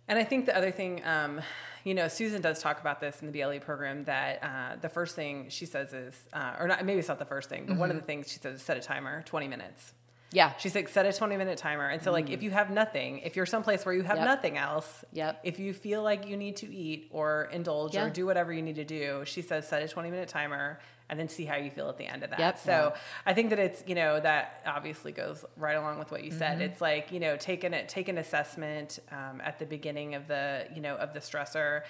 And 0.08 0.18
I 0.18 0.24
think 0.24 0.48
the 0.48 0.58
other 0.58 0.72
thing, 0.72 1.04
um, 1.06 1.42
you 1.84 1.94
know, 1.94 2.08
Susan 2.08 2.42
does 2.42 2.62
talk 2.62 2.80
about 2.80 3.00
this 3.00 3.22
in 3.22 3.32
the 3.32 3.42
BLE 3.42 3.60
program 3.60 4.06
that 4.06 4.40
uh, 4.42 4.76
the 4.82 4.90
first 4.90 5.16
thing 5.16 5.50
she 5.50 5.68
says 5.68 5.94
is, 5.94 6.16
uh, 6.34 6.56
or 6.60 6.68
not, 6.68 6.84
maybe 6.84 6.98
it's 6.98 7.10
not 7.10 7.20
the 7.20 7.26
first 7.26 7.48
thing, 7.48 7.66
but 7.66 7.74
mm-hmm. 7.74 7.82
one 7.82 7.92
of 7.92 7.98
mm-hmm. 7.98 8.02
the 8.02 8.08
things 8.08 8.32
she 8.32 8.40
says 8.40 8.56
is 8.56 8.62
set 8.64 8.76
a 8.76 8.80
timer, 8.80 9.22
20 9.24 9.48
minutes. 9.48 9.94
Yeah. 10.32 10.54
She's 10.58 10.76
like, 10.76 10.90
set 10.90 11.06
a 11.06 11.14
20 11.14 11.38
minute 11.38 11.58
timer. 11.58 11.88
And 11.88 12.02
so, 12.02 12.12
like, 12.12 12.28
mm. 12.28 12.34
if 12.34 12.44
you 12.44 12.52
have 12.52 12.70
nothing, 12.70 13.20
if 13.20 13.36
you're 13.36 13.46
someplace 13.46 13.86
where 13.86 13.96
you 13.96 14.04
have 14.04 14.18
yep. 14.18 14.26
nothing 14.26 14.58
else, 14.58 15.04
yep. 15.12 15.40
if 15.44 15.60
you 15.60 15.74
feel 15.74 16.04
like 16.04 16.28
you 16.28 16.38
need 16.38 16.58
to 16.58 16.74
eat 16.74 17.08
or 17.12 17.50
indulge 17.52 17.96
yeah. 17.96 18.06
or 18.06 18.10
do 18.10 18.26
whatever 18.26 18.54
you 18.54 18.62
need 18.62 18.76
to 18.76 18.86
do, 18.86 19.24
she 19.26 19.42
says, 19.42 19.68
set 19.68 19.82
a 19.82 19.88
20 19.88 20.12
minute 20.12 20.30
timer 20.30 20.80
and 21.10 21.20
then 21.20 21.28
see 21.28 21.46
how 21.46 21.56
you 21.58 21.72
feel 21.72 21.90
at 21.90 21.98
the 21.98 22.06
end 22.06 22.24
of 22.24 22.30
that. 22.30 22.40
Yep. 22.40 22.60
So 22.60 22.72
yeah. 22.72 23.02
I 23.26 23.34
think 23.34 23.50
that 23.50 23.60
it's, 23.60 23.84
you 23.88 23.96
know, 23.96 24.20
that 24.20 24.62
obviously 24.66 25.12
goes 25.12 25.44
right 25.58 25.76
along 25.76 25.98
with 25.98 26.12
what 26.12 26.24
you 26.24 26.32
said. 26.32 26.60
Mm-hmm. 26.60 26.62
It's 26.62 26.82
like, 26.82 27.12
you 27.12 27.20
know, 27.20 27.36
take 27.36 27.64
an, 27.64 27.76
take 27.88 28.10
an 28.10 28.20
assessment 28.20 29.00
um, 29.12 29.42
at 29.44 29.58
the 29.58 29.66
beginning 29.66 30.14
of 30.14 30.28
the, 30.28 30.68
you 30.74 30.82
know, 30.82 30.96
of 30.96 31.14
the 31.14 31.20
stressor 31.20 31.82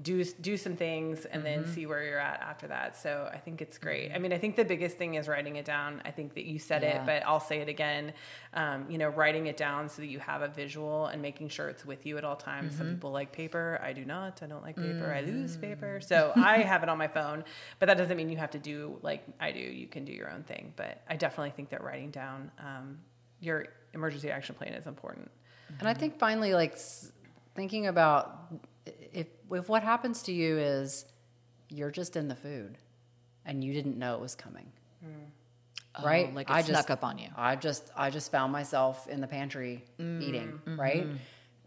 do 0.00 0.24
do 0.24 0.56
some 0.56 0.74
things 0.74 1.26
and 1.26 1.44
mm-hmm. 1.44 1.62
then 1.62 1.72
see 1.72 1.84
where 1.84 2.02
you're 2.02 2.18
at 2.18 2.40
after 2.40 2.66
that. 2.68 2.96
So 2.96 3.28
I 3.30 3.36
think 3.36 3.60
it's 3.60 3.76
great. 3.76 4.10
I 4.14 4.18
mean, 4.18 4.32
I 4.32 4.38
think 4.38 4.56
the 4.56 4.64
biggest 4.64 4.96
thing 4.96 5.14
is 5.14 5.28
writing 5.28 5.56
it 5.56 5.66
down. 5.66 6.00
I 6.04 6.10
think 6.10 6.34
that 6.34 6.44
you 6.44 6.58
said 6.58 6.82
yeah. 6.82 7.02
it, 7.02 7.06
but 7.06 7.26
I'll 7.26 7.40
say 7.40 7.60
it 7.60 7.68
again. 7.68 8.14
Um, 8.54 8.86
you 8.88 8.96
know, 8.96 9.08
writing 9.08 9.48
it 9.48 9.56
down 9.58 9.90
so 9.90 10.00
that 10.00 10.08
you 10.08 10.18
have 10.20 10.40
a 10.40 10.48
visual 10.48 11.06
and 11.06 11.20
making 11.20 11.50
sure 11.50 11.68
it's 11.68 11.84
with 11.84 12.06
you 12.06 12.16
at 12.16 12.24
all 12.24 12.36
times. 12.36 12.70
Mm-hmm. 12.70 12.78
Some 12.78 12.94
people 12.94 13.12
like 13.12 13.32
paper. 13.32 13.78
I 13.82 13.92
do 13.92 14.04
not. 14.04 14.42
I 14.42 14.46
don't 14.46 14.62
like 14.62 14.76
paper. 14.76 15.12
Mm-hmm. 15.14 15.28
I 15.28 15.30
lose 15.30 15.56
paper. 15.58 16.00
Mm. 16.00 16.08
So 16.08 16.32
I 16.36 16.58
have 16.58 16.82
it 16.82 16.88
on 16.88 16.96
my 16.96 17.08
phone, 17.08 17.44
but 17.78 17.86
that 17.86 17.98
doesn't 17.98 18.16
mean 18.16 18.30
you 18.30 18.38
have 18.38 18.52
to 18.52 18.58
do 18.58 18.98
like 19.02 19.24
I 19.40 19.52
do. 19.52 19.60
You 19.60 19.86
can 19.86 20.06
do 20.06 20.12
your 20.12 20.30
own 20.30 20.42
thing. 20.44 20.72
But 20.74 21.02
I 21.08 21.16
definitely 21.16 21.50
think 21.50 21.68
that 21.70 21.84
writing 21.84 22.10
down 22.10 22.50
um, 22.58 22.98
your 23.40 23.66
emergency 23.92 24.30
action 24.30 24.54
plan 24.54 24.72
is 24.72 24.86
important. 24.86 25.30
And 25.80 25.88
I 25.88 25.94
think 25.94 26.18
finally, 26.18 26.54
like 26.54 26.76
thinking 27.54 27.86
about 27.86 28.52
if 29.12 29.26
if 29.50 29.68
what 29.68 29.82
happens 29.82 30.22
to 30.24 30.32
you 30.32 30.58
is 30.58 31.04
you're 31.68 31.90
just 31.90 32.16
in 32.16 32.28
the 32.28 32.34
food 32.34 32.78
and 33.44 33.62
you 33.64 33.72
didn't 33.72 33.98
know 33.98 34.14
it 34.14 34.20
was 34.20 34.34
coming. 34.34 34.70
Mm. 35.04 36.04
Right? 36.04 36.28
Oh, 36.30 36.34
like 36.34 36.50
I 36.50 36.62
snuck 36.62 36.86
just, 36.86 36.90
up 36.90 37.04
on 37.04 37.18
you. 37.18 37.28
I 37.36 37.56
just 37.56 37.90
I 37.96 38.10
just 38.10 38.30
found 38.30 38.52
myself 38.52 39.08
in 39.08 39.20
the 39.20 39.26
pantry 39.26 39.84
mm. 39.98 40.22
eating, 40.22 40.60
mm-hmm. 40.66 40.80
right? 40.80 41.06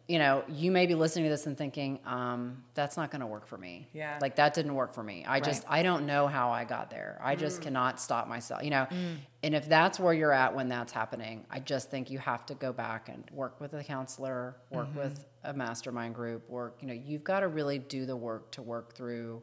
You 0.07 0.19
know, 0.19 0.43
you 0.47 0.71
may 0.71 0.85
be 0.85 0.93
listening 0.93 1.25
to 1.25 1.29
this 1.29 1.47
and 1.47 1.57
thinking, 1.57 1.99
um, 2.05 2.63
that's 2.75 2.95
not 2.95 3.09
going 3.09 3.21
to 3.21 3.27
work 3.27 3.47
for 3.47 3.57
me. 3.57 3.87
Yeah. 3.91 4.19
Like 4.21 4.35
that 4.35 4.53
didn't 4.53 4.75
work 4.75 4.93
for 4.93 5.01
me. 5.01 5.25
I 5.25 5.33
right. 5.33 5.43
just, 5.43 5.63
I 5.67 5.81
don't 5.81 6.05
know 6.05 6.27
how 6.27 6.51
I 6.51 6.63
got 6.63 6.91
there. 6.91 7.19
I 7.23 7.35
just 7.35 7.59
mm. 7.59 7.63
cannot 7.63 7.99
stop 7.99 8.27
myself, 8.27 8.63
you 8.63 8.69
know. 8.69 8.85
Mm. 8.91 9.17
And 9.41 9.55
if 9.55 9.67
that's 9.67 9.99
where 9.99 10.13
you're 10.13 10.31
at 10.31 10.55
when 10.55 10.69
that's 10.69 10.93
happening, 10.93 11.45
I 11.49 11.59
just 11.59 11.89
think 11.89 12.11
you 12.11 12.19
have 12.19 12.45
to 12.47 12.53
go 12.53 12.71
back 12.71 13.09
and 13.09 13.23
work 13.31 13.59
with 13.59 13.73
a 13.73 13.83
counselor, 13.83 14.55
work 14.69 14.89
mm-hmm. 14.89 14.99
with 14.99 15.25
a 15.43 15.53
mastermind 15.53 16.13
group, 16.13 16.47
work, 16.49 16.77
you 16.81 16.87
know, 16.87 16.93
you've 16.93 17.23
got 17.23 17.39
to 17.39 17.47
really 17.47 17.79
do 17.79 18.05
the 18.05 18.15
work 18.15 18.51
to 18.51 18.61
work 18.61 18.93
through 18.93 19.41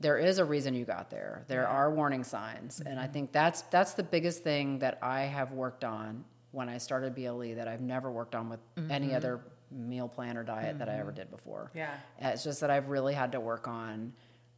there 0.00 0.18
is 0.18 0.38
a 0.38 0.44
reason 0.44 0.74
you 0.74 0.84
got 0.84 1.10
there. 1.10 1.44
There 1.46 1.68
are 1.68 1.88
warning 1.88 2.24
signs, 2.24 2.82
and 2.84 2.98
I 2.98 3.06
think 3.06 3.30
that's 3.30 3.62
that's 3.62 3.94
the 3.94 4.02
biggest 4.02 4.42
thing 4.42 4.80
that 4.80 4.98
I 5.00 5.20
have 5.20 5.52
worked 5.52 5.84
on 5.84 6.24
when 6.50 6.68
I 6.68 6.78
started 6.78 7.14
BLE 7.14 7.54
that 7.54 7.68
I've 7.68 7.80
never 7.80 8.10
worked 8.10 8.34
on 8.34 8.48
with 8.48 8.60
any 8.90 9.14
other 9.14 9.40
meal 9.72 10.08
plan 10.08 10.36
or 10.36 10.42
diet 10.44 10.78
that 10.78 10.88
I 10.88 10.94
ever 10.98 11.12
did 11.12 11.30
before. 11.30 11.70
Yeah. 11.74 11.90
It's 12.20 12.44
just 12.44 12.60
that 12.60 12.70
I've 12.70 12.88
really 12.88 13.14
had 13.14 13.32
to 13.32 13.40
work 13.40 13.66
on. 13.68 14.12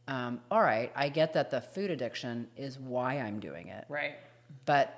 Um, 0.07 0.39
all 0.51 0.61
right, 0.61 0.91
I 0.95 1.09
get 1.09 1.33
that 1.33 1.49
the 1.49 1.61
food 1.61 1.89
addiction 1.89 2.47
is 2.55 2.77
why 2.77 3.15
I'm 3.19 3.39
doing 3.39 3.69
it, 3.69 3.85
Right. 3.89 4.15
but 4.65 4.93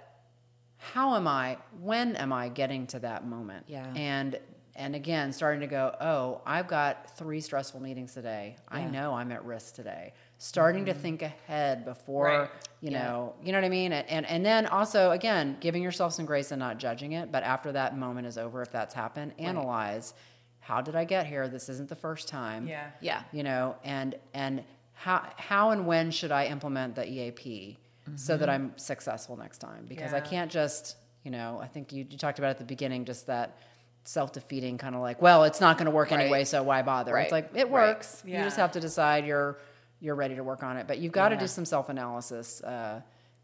how 0.78 1.16
am 1.16 1.28
I? 1.28 1.58
When 1.82 2.16
am 2.18 2.34
I 2.34 2.50
getting 2.50 2.88
to 2.88 3.00
that 3.00 3.26
moment? 3.26 3.66
Yeah. 3.68 3.92
And 3.96 4.38
and 4.76 4.96
again, 4.96 5.34
starting 5.34 5.62
to 5.62 5.68
go. 5.68 5.96
Oh, 6.00 6.42
I've 6.46 6.68
got 6.68 7.18
three 7.18 7.42
stressful 7.42 7.82
meetings 7.82 8.14
today. 8.14 8.58
I 8.70 8.84
know 8.84 9.16
I'm 9.16 9.32
at 9.32 9.44
risk 9.44 9.74
today. 9.74 10.14
Starting 10.40 10.86
to 10.86 10.94
think 10.94 11.22
ahead 11.24 11.84
before 11.84 12.26
Right. 12.26 12.50
you 12.82 12.92
Yeah. 12.92 13.04
know, 13.04 13.34
you 13.42 13.52
know 13.52 13.58
what 13.58 13.66
I 13.66 13.70
mean. 13.70 13.92
And, 13.92 14.08
and 14.10 14.26
and 14.26 14.46
then 14.46 14.68
also 14.68 15.12
again, 15.12 15.58
giving 15.60 15.82
yourself 15.82 16.14
some 16.14 16.26
grace 16.26 16.52
and 16.52 16.60
not 16.60 16.78
judging 16.78 17.14
it. 17.14 17.32
But 17.32 17.44
after 17.44 17.72
that 17.72 17.98
moment 17.98 18.28
is 18.28 18.38
over, 18.38 18.62
if 18.62 18.72
that's 18.72 18.94
happened, 18.94 19.34
analyze. 19.40 20.14
How 20.60 20.82
did 20.82 20.96
I 20.96 21.06
get 21.06 21.26
here? 21.26 21.48
This 21.48 21.70
isn't 21.70 21.90
the 21.90 21.96
first 21.96 22.28
time 22.28 22.68
Yeah. 22.68 22.88
Yeah. 23.02 23.22
you 23.32 23.42
know 23.44 23.76
and 23.84 24.16
and 24.34 24.64
how 24.94 25.24
how 25.38 25.70
and 25.70 25.86
when 25.86 26.10
should 26.12 26.32
i 26.32 26.46
implement 26.48 26.96
the 26.96 27.06
eap 27.08 27.78
so 28.16 28.36
that 28.36 28.50
mm-hmm. 28.50 28.66
i'm 28.66 28.78
successful 28.78 29.38
next 29.38 29.60
time 29.60 29.86
because 29.88 30.12
i 30.12 30.20
can't 30.20 30.52
just 30.52 30.96
you 31.24 31.30
know 31.30 31.60
i 31.62 31.68
think 31.68 31.94
you, 31.94 32.04
you 32.10 32.18
talked 32.18 32.40
about 32.40 32.50
at 32.50 32.58
the 32.58 32.64
beginning 32.64 33.06
just 33.06 33.28
that 33.28 33.58
self-defeating 34.06 34.78
kind 34.80 34.96
of 34.96 35.02
like 35.02 35.22
well 35.22 35.44
it's 35.44 35.62
not 35.62 35.78
going 35.78 35.86
to 35.86 35.92
work 35.92 36.10
Right. 36.10 36.22
anyway 36.22 36.46
so 36.46 36.64
why 36.64 36.82
bother 36.82 37.14
Right. 37.14 37.24
it's 37.24 37.32
like 37.32 37.52
it 37.54 37.70
Right. 37.70 37.90
works 37.90 38.24
you 38.26 38.38
just 38.38 38.58
have 38.58 38.72
to 38.72 38.80
decide 38.80 39.26
you're 39.28 39.58
you're 40.00 40.16
ready 40.16 40.36
to 40.36 40.44
work 40.44 40.64
on 40.64 40.78
it 40.78 40.88
but 40.88 41.00
you've 41.00 41.12
got 41.12 41.30
to 41.30 41.38
do 41.38 41.48
some 41.48 41.66
self-analysis 41.66 42.62
uh, 42.64 43.02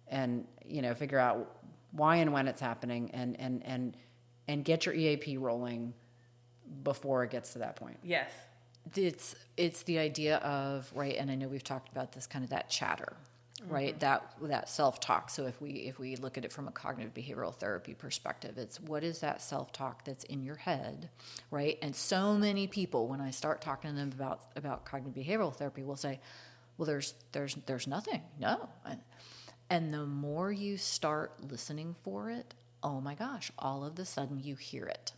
and 0.07 0.45
you 0.65 0.81
know 0.81 0.93
figure 0.93 1.19
out 1.19 1.57
why 1.91 2.17
and 2.17 2.33
when 2.33 2.47
it's 2.47 2.61
happening 2.61 3.09
and 3.13 3.39
and 3.39 3.63
and 3.65 3.97
and 4.47 4.65
get 4.65 4.85
your 4.85 4.93
eap 4.93 5.23
rolling 5.39 5.93
before 6.83 7.23
it 7.23 7.31
gets 7.31 7.53
to 7.53 7.59
that 7.59 7.75
point. 7.75 7.97
Yes. 8.03 8.31
it's 8.95 9.35
it's 9.55 9.83
the 9.83 9.97
idea 9.97 10.37
of 10.37 10.91
right 10.93 11.15
and 11.17 11.31
i 11.31 11.35
know 11.35 11.47
we've 11.47 11.63
talked 11.63 11.89
about 11.89 12.11
this 12.11 12.27
kind 12.27 12.43
of 12.43 12.49
that 12.49 12.69
chatter 12.69 13.13
right 13.67 13.99
that 13.99 14.33
that 14.41 14.69
self-talk 14.69 15.29
so 15.29 15.45
if 15.45 15.61
we 15.61 15.71
if 15.71 15.99
we 15.99 16.15
look 16.15 16.37
at 16.37 16.45
it 16.45 16.51
from 16.51 16.67
a 16.67 16.71
cognitive 16.71 17.13
behavioral 17.13 17.53
therapy 17.53 17.93
perspective 17.93 18.57
it's 18.57 18.79
what 18.79 19.03
is 19.03 19.19
that 19.19 19.41
self-talk 19.41 20.03
that's 20.05 20.23
in 20.25 20.43
your 20.43 20.55
head 20.55 21.09
right 21.51 21.77
and 21.81 21.95
so 21.95 22.37
many 22.37 22.67
people 22.67 23.07
when 23.07 23.21
i 23.21 23.31
start 23.31 23.61
talking 23.61 23.89
to 23.89 23.95
them 23.95 24.11
about 24.13 24.41
about 24.55 24.85
cognitive 24.85 25.23
behavioral 25.23 25.53
therapy 25.53 25.83
will 25.83 25.95
say 25.95 26.19
well 26.77 26.85
there's 26.85 27.13
there's 27.31 27.55
there's 27.65 27.87
nothing 27.87 28.21
no 28.39 28.69
and, 28.85 28.99
and 29.69 29.93
the 29.93 30.05
more 30.05 30.51
you 30.51 30.77
start 30.77 31.31
listening 31.49 31.95
for 32.03 32.29
it 32.29 32.53
oh 32.81 32.99
my 32.99 33.15
gosh 33.15 33.51
all 33.57 33.83
of 33.85 33.95
the 33.95 34.05
sudden 34.05 34.39
you 34.39 34.55
hear 34.55 34.85
it 34.85 35.13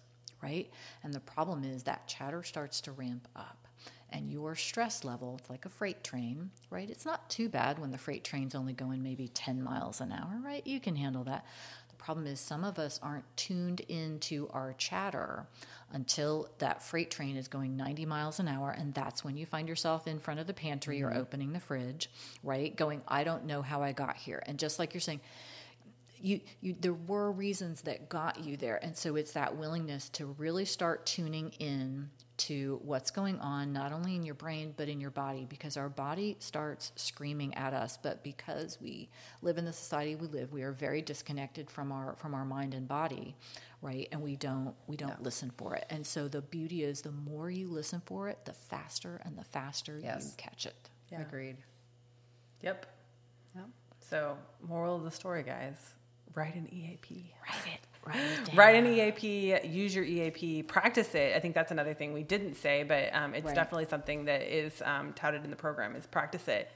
right? 0.45 0.69
And 1.03 1.13
the 1.13 1.19
problem 1.19 1.63
is 1.63 1.83
that 1.83 2.07
chatter 2.07 2.43
starts 2.43 2.81
to 2.81 2.91
ramp 2.91 3.27
up. 3.35 3.64
And 4.09 4.31
your 4.31 4.55
stress 4.55 5.03
level, 5.03 5.37
it's 5.39 5.49
like 5.49 5.65
a 5.65 5.69
freight 5.69 6.03
train, 6.03 6.51
right? 6.69 6.89
It's 6.89 7.05
not 7.05 7.29
too 7.29 7.49
bad 7.49 7.79
when 7.79 7.91
the 7.91 7.97
freight 7.97 8.23
train's 8.23 8.55
only 8.55 8.73
going 8.73 9.03
maybe 9.03 9.27
10 9.27 9.61
miles 9.61 9.99
an 9.99 10.11
hour, 10.11 10.39
right? 10.43 10.65
You 10.65 10.79
can 10.79 10.95
handle 10.95 11.23
that. 11.25 11.45
The 11.89 11.95
problem 11.95 12.27
is 12.27 12.39
some 12.39 12.63
of 12.63 12.77
us 12.79 12.99
aren't 13.01 13.25
tuned 13.35 13.81
into 13.81 14.47
our 14.53 14.73
chatter 14.77 15.47
until 15.91 16.49
that 16.59 16.83
freight 16.83 17.09
train 17.11 17.35
is 17.35 17.47
going 17.47 17.75
90 17.75 18.05
miles 18.05 18.39
an 18.39 18.47
hour. 18.47 18.71
And 18.71 18.93
that's 18.93 19.23
when 19.23 19.37
you 19.37 19.45
find 19.45 19.67
yourself 19.67 20.07
in 20.07 20.19
front 20.19 20.39
of 20.39 20.47
the 20.47 20.53
pantry 20.53 21.01
or 21.01 21.09
mm-hmm. 21.09 21.19
opening 21.19 21.53
the 21.53 21.59
fridge, 21.59 22.09
right? 22.43 22.75
Going, 22.75 23.01
I 23.07 23.23
don't 23.23 23.45
know 23.45 23.61
how 23.61 23.81
I 23.81 23.91
got 23.91 24.17
here. 24.17 24.41
And 24.45 24.59
just 24.59 24.77
like 24.77 24.93
you're 24.93 25.01
saying, 25.01 25.21
you, 26.21 26.41
you 26.61 26.75
there 26.79 26.93
were 26.93 27.31
reasons 27.31 27.81
that 27.83 28.09
got 28.09 28.43
you 28.43 28.57
there 28.57 28.83
and 28.83 28.97
so 28.97 29.15
it's 29.15 29.33
that 29.33 29.57
willingness 29.57 30.09
to 30.09 30.25
really 30.37 30.65
start 30.65 31.05
tuning 31.05 31.51
in 31.59 32.09
to 32.37 32.79
what's 32.83 33.11
going 33.11 33.39
on 33.39 33.71
not 33.73 33.91
only 33.91 34.15
in 34.15 34.23
your 34.23 34.35
brain 34.35 34.73
but 34.75 34.89
in 34.89 34.99
your 34.99 35.09
body 35.11 35.45
because 35.49 35.77
our 35.77 35.89
body 35.89 36.35
starts 36.39 36.91
screaming 36.95 37.53
at 37.55 37.73
us 37.73 37.97
but 38.01 38.23
because 38.23 38.77
we 38.81 39.09
live 39.41 39.57
in 39.57 39.65
the 39.65 39.73
society 39.73 40.15
we 40.15 40.27
live 40.27 40.51
we 40.51 40.61
are 40.63 40.71
very 40.71 41.01
disconnected 41.01 41.69
from 41.69 41.91
our 41.91 42.15
from 42.17 42.33
our 42.33 42.43
mind 42.45 42.73
and 42.73 42.87
body 42.87 43.35
right 43.81 44.07
and 44.11 44.21
we 44.21 44.35
don't 44.35 44.73
we 44.87 44.97
don't 44.97 45.23
listen 45.23 45.51
for 45.57 45.75
it 45.75 45.85
and 45.89 46.05
so 46.05 46.27
the 46.27 46.41
beauty 46.41 46.83
is 46.83 47.01
the 47.01 47.11
more 47.11 47.49
you 47.49 47.67
listen 47.67 48.01
for 48.05 48.27
it 48.29 48.37
the 48.45 48.53
faster 48.53 49.21
and 49.25 49.37
the 49.37 49.43
faster 49.43 49.99
Yes. 50.03 50.25
you 50.25 50.31
catch 50.37 50.65
it 50.65 50.89
Yeah. 51.11 51.21
agreed 51.21 51.57
Yep. 52.61 52.85
Yep. 53.55 53.65
So, 53.99 54.37
moral 54.67 54.95
of 54.97 55.03
the 55.03 55.11
story, 55.11 55.43
guys: 55.43 55.75
write 56.33 56.55
an 56.55 56.67
EAP. 56.71 57.33
write 57.47 57.73
it 57.73 57.81
write 58.05 58.17
it 58.17 58.45
down. 58.45 58.55
Write 58.55 58.75
an 58.75 58.87
EAP. 58.87 59.67
Use 59.67 59.95
your 59.95 60.05
EAP. 60.05 60.63
Practice 60.63 61.13
it. 61.15 61.35
I 61.35 61.39
think 61.39 61.55
that's 61.55 61.71
another 61.71 61.93
thing 61.93 62.13
we 62.13 62.23
didn't 62.23 62.55
say, 62.55 62.83
but 62.83 63.13
um, 63.13 63.33
it's 63.33 63.45
Right. 63.47 63.55
definitely 63.55 63.85
something 63.85 64.25
that 64.25 64.41
is 64.43 64.81
um, 64.83 65.13
touted 65.13 65.43
in 65.43 65.49
the 65.49 65.55
program. 65.55 65.95
Is 65.95 66.05
practice 66.05 66.47
it. 66.47 66.69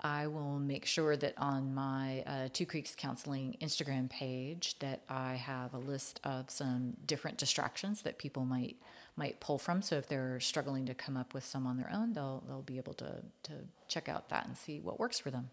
I 0.00 0.26
will 0.26 0.58
make 0.58 0.84
sure 0.84 1.16
that 1.16 1.32
on 1.38 1.74
my 1.74 2.22
uh, 2.26 2.48
Two 2.52 2.66
Creeks 2.66 2.94
Counseling 2.94 3.56
Instagram 3.62 4.10
page 4.10 4.78
that 4.80 5.00
I 5.08 5.34
have 5.36 5.72
a 5.72 5.78
list 5.78 6.20
of 6.24 6.50
some 6.50 6.94
different 7.06 7.38
distractions 7.38 8.02
that 8.02 8.18
people 8.18 8.44
might 8.44 8.76
might 9.16 9.40
pull 9.40 9.58
from. 9.58 9.80
So 9.80 9.96
if 9.96 10.06
they're 10.08 10.40
struggling 10.40 10.84
to 10.86 10.94
come 10.94 11.16
up 11.16 11.32
with 11.32 11.44
some 11.44 11.66
on 11.66 11.78
their 11.78 11.90
own, 11.90 12.12
they'll 12.12 12.42
they'll 12.46 12.60
be 12.62 12.76
able 12.76 12.92
to 12.94 13.22
to 13.44 13.52
check 13.88 14.08
out 14.10 14.28
that 14.28 14.46
and 14.46 14.56
see 14.58 14.78
what 14.78 14.98
works 15.00 15.18
for 15.18 15.30
them. 15.30 15.48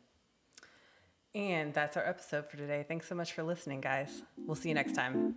And 1.34 1.74
that's 1.74 1.96
our 1.96 2.06
episode 2.06 2.50
for 2.50 2.58
today. 2.58 2.86
Thanks 2.88 3.08
so 3.08 3.16
much 3.16 3.34
for 3.34 3.44
listening, 3.44 3.82
guys. 3.82 4.22
We'll 4.38 4.56
see 4.56 4.70
you 4.70 4.76
next 4.76 4.94
time. 4.94 5.36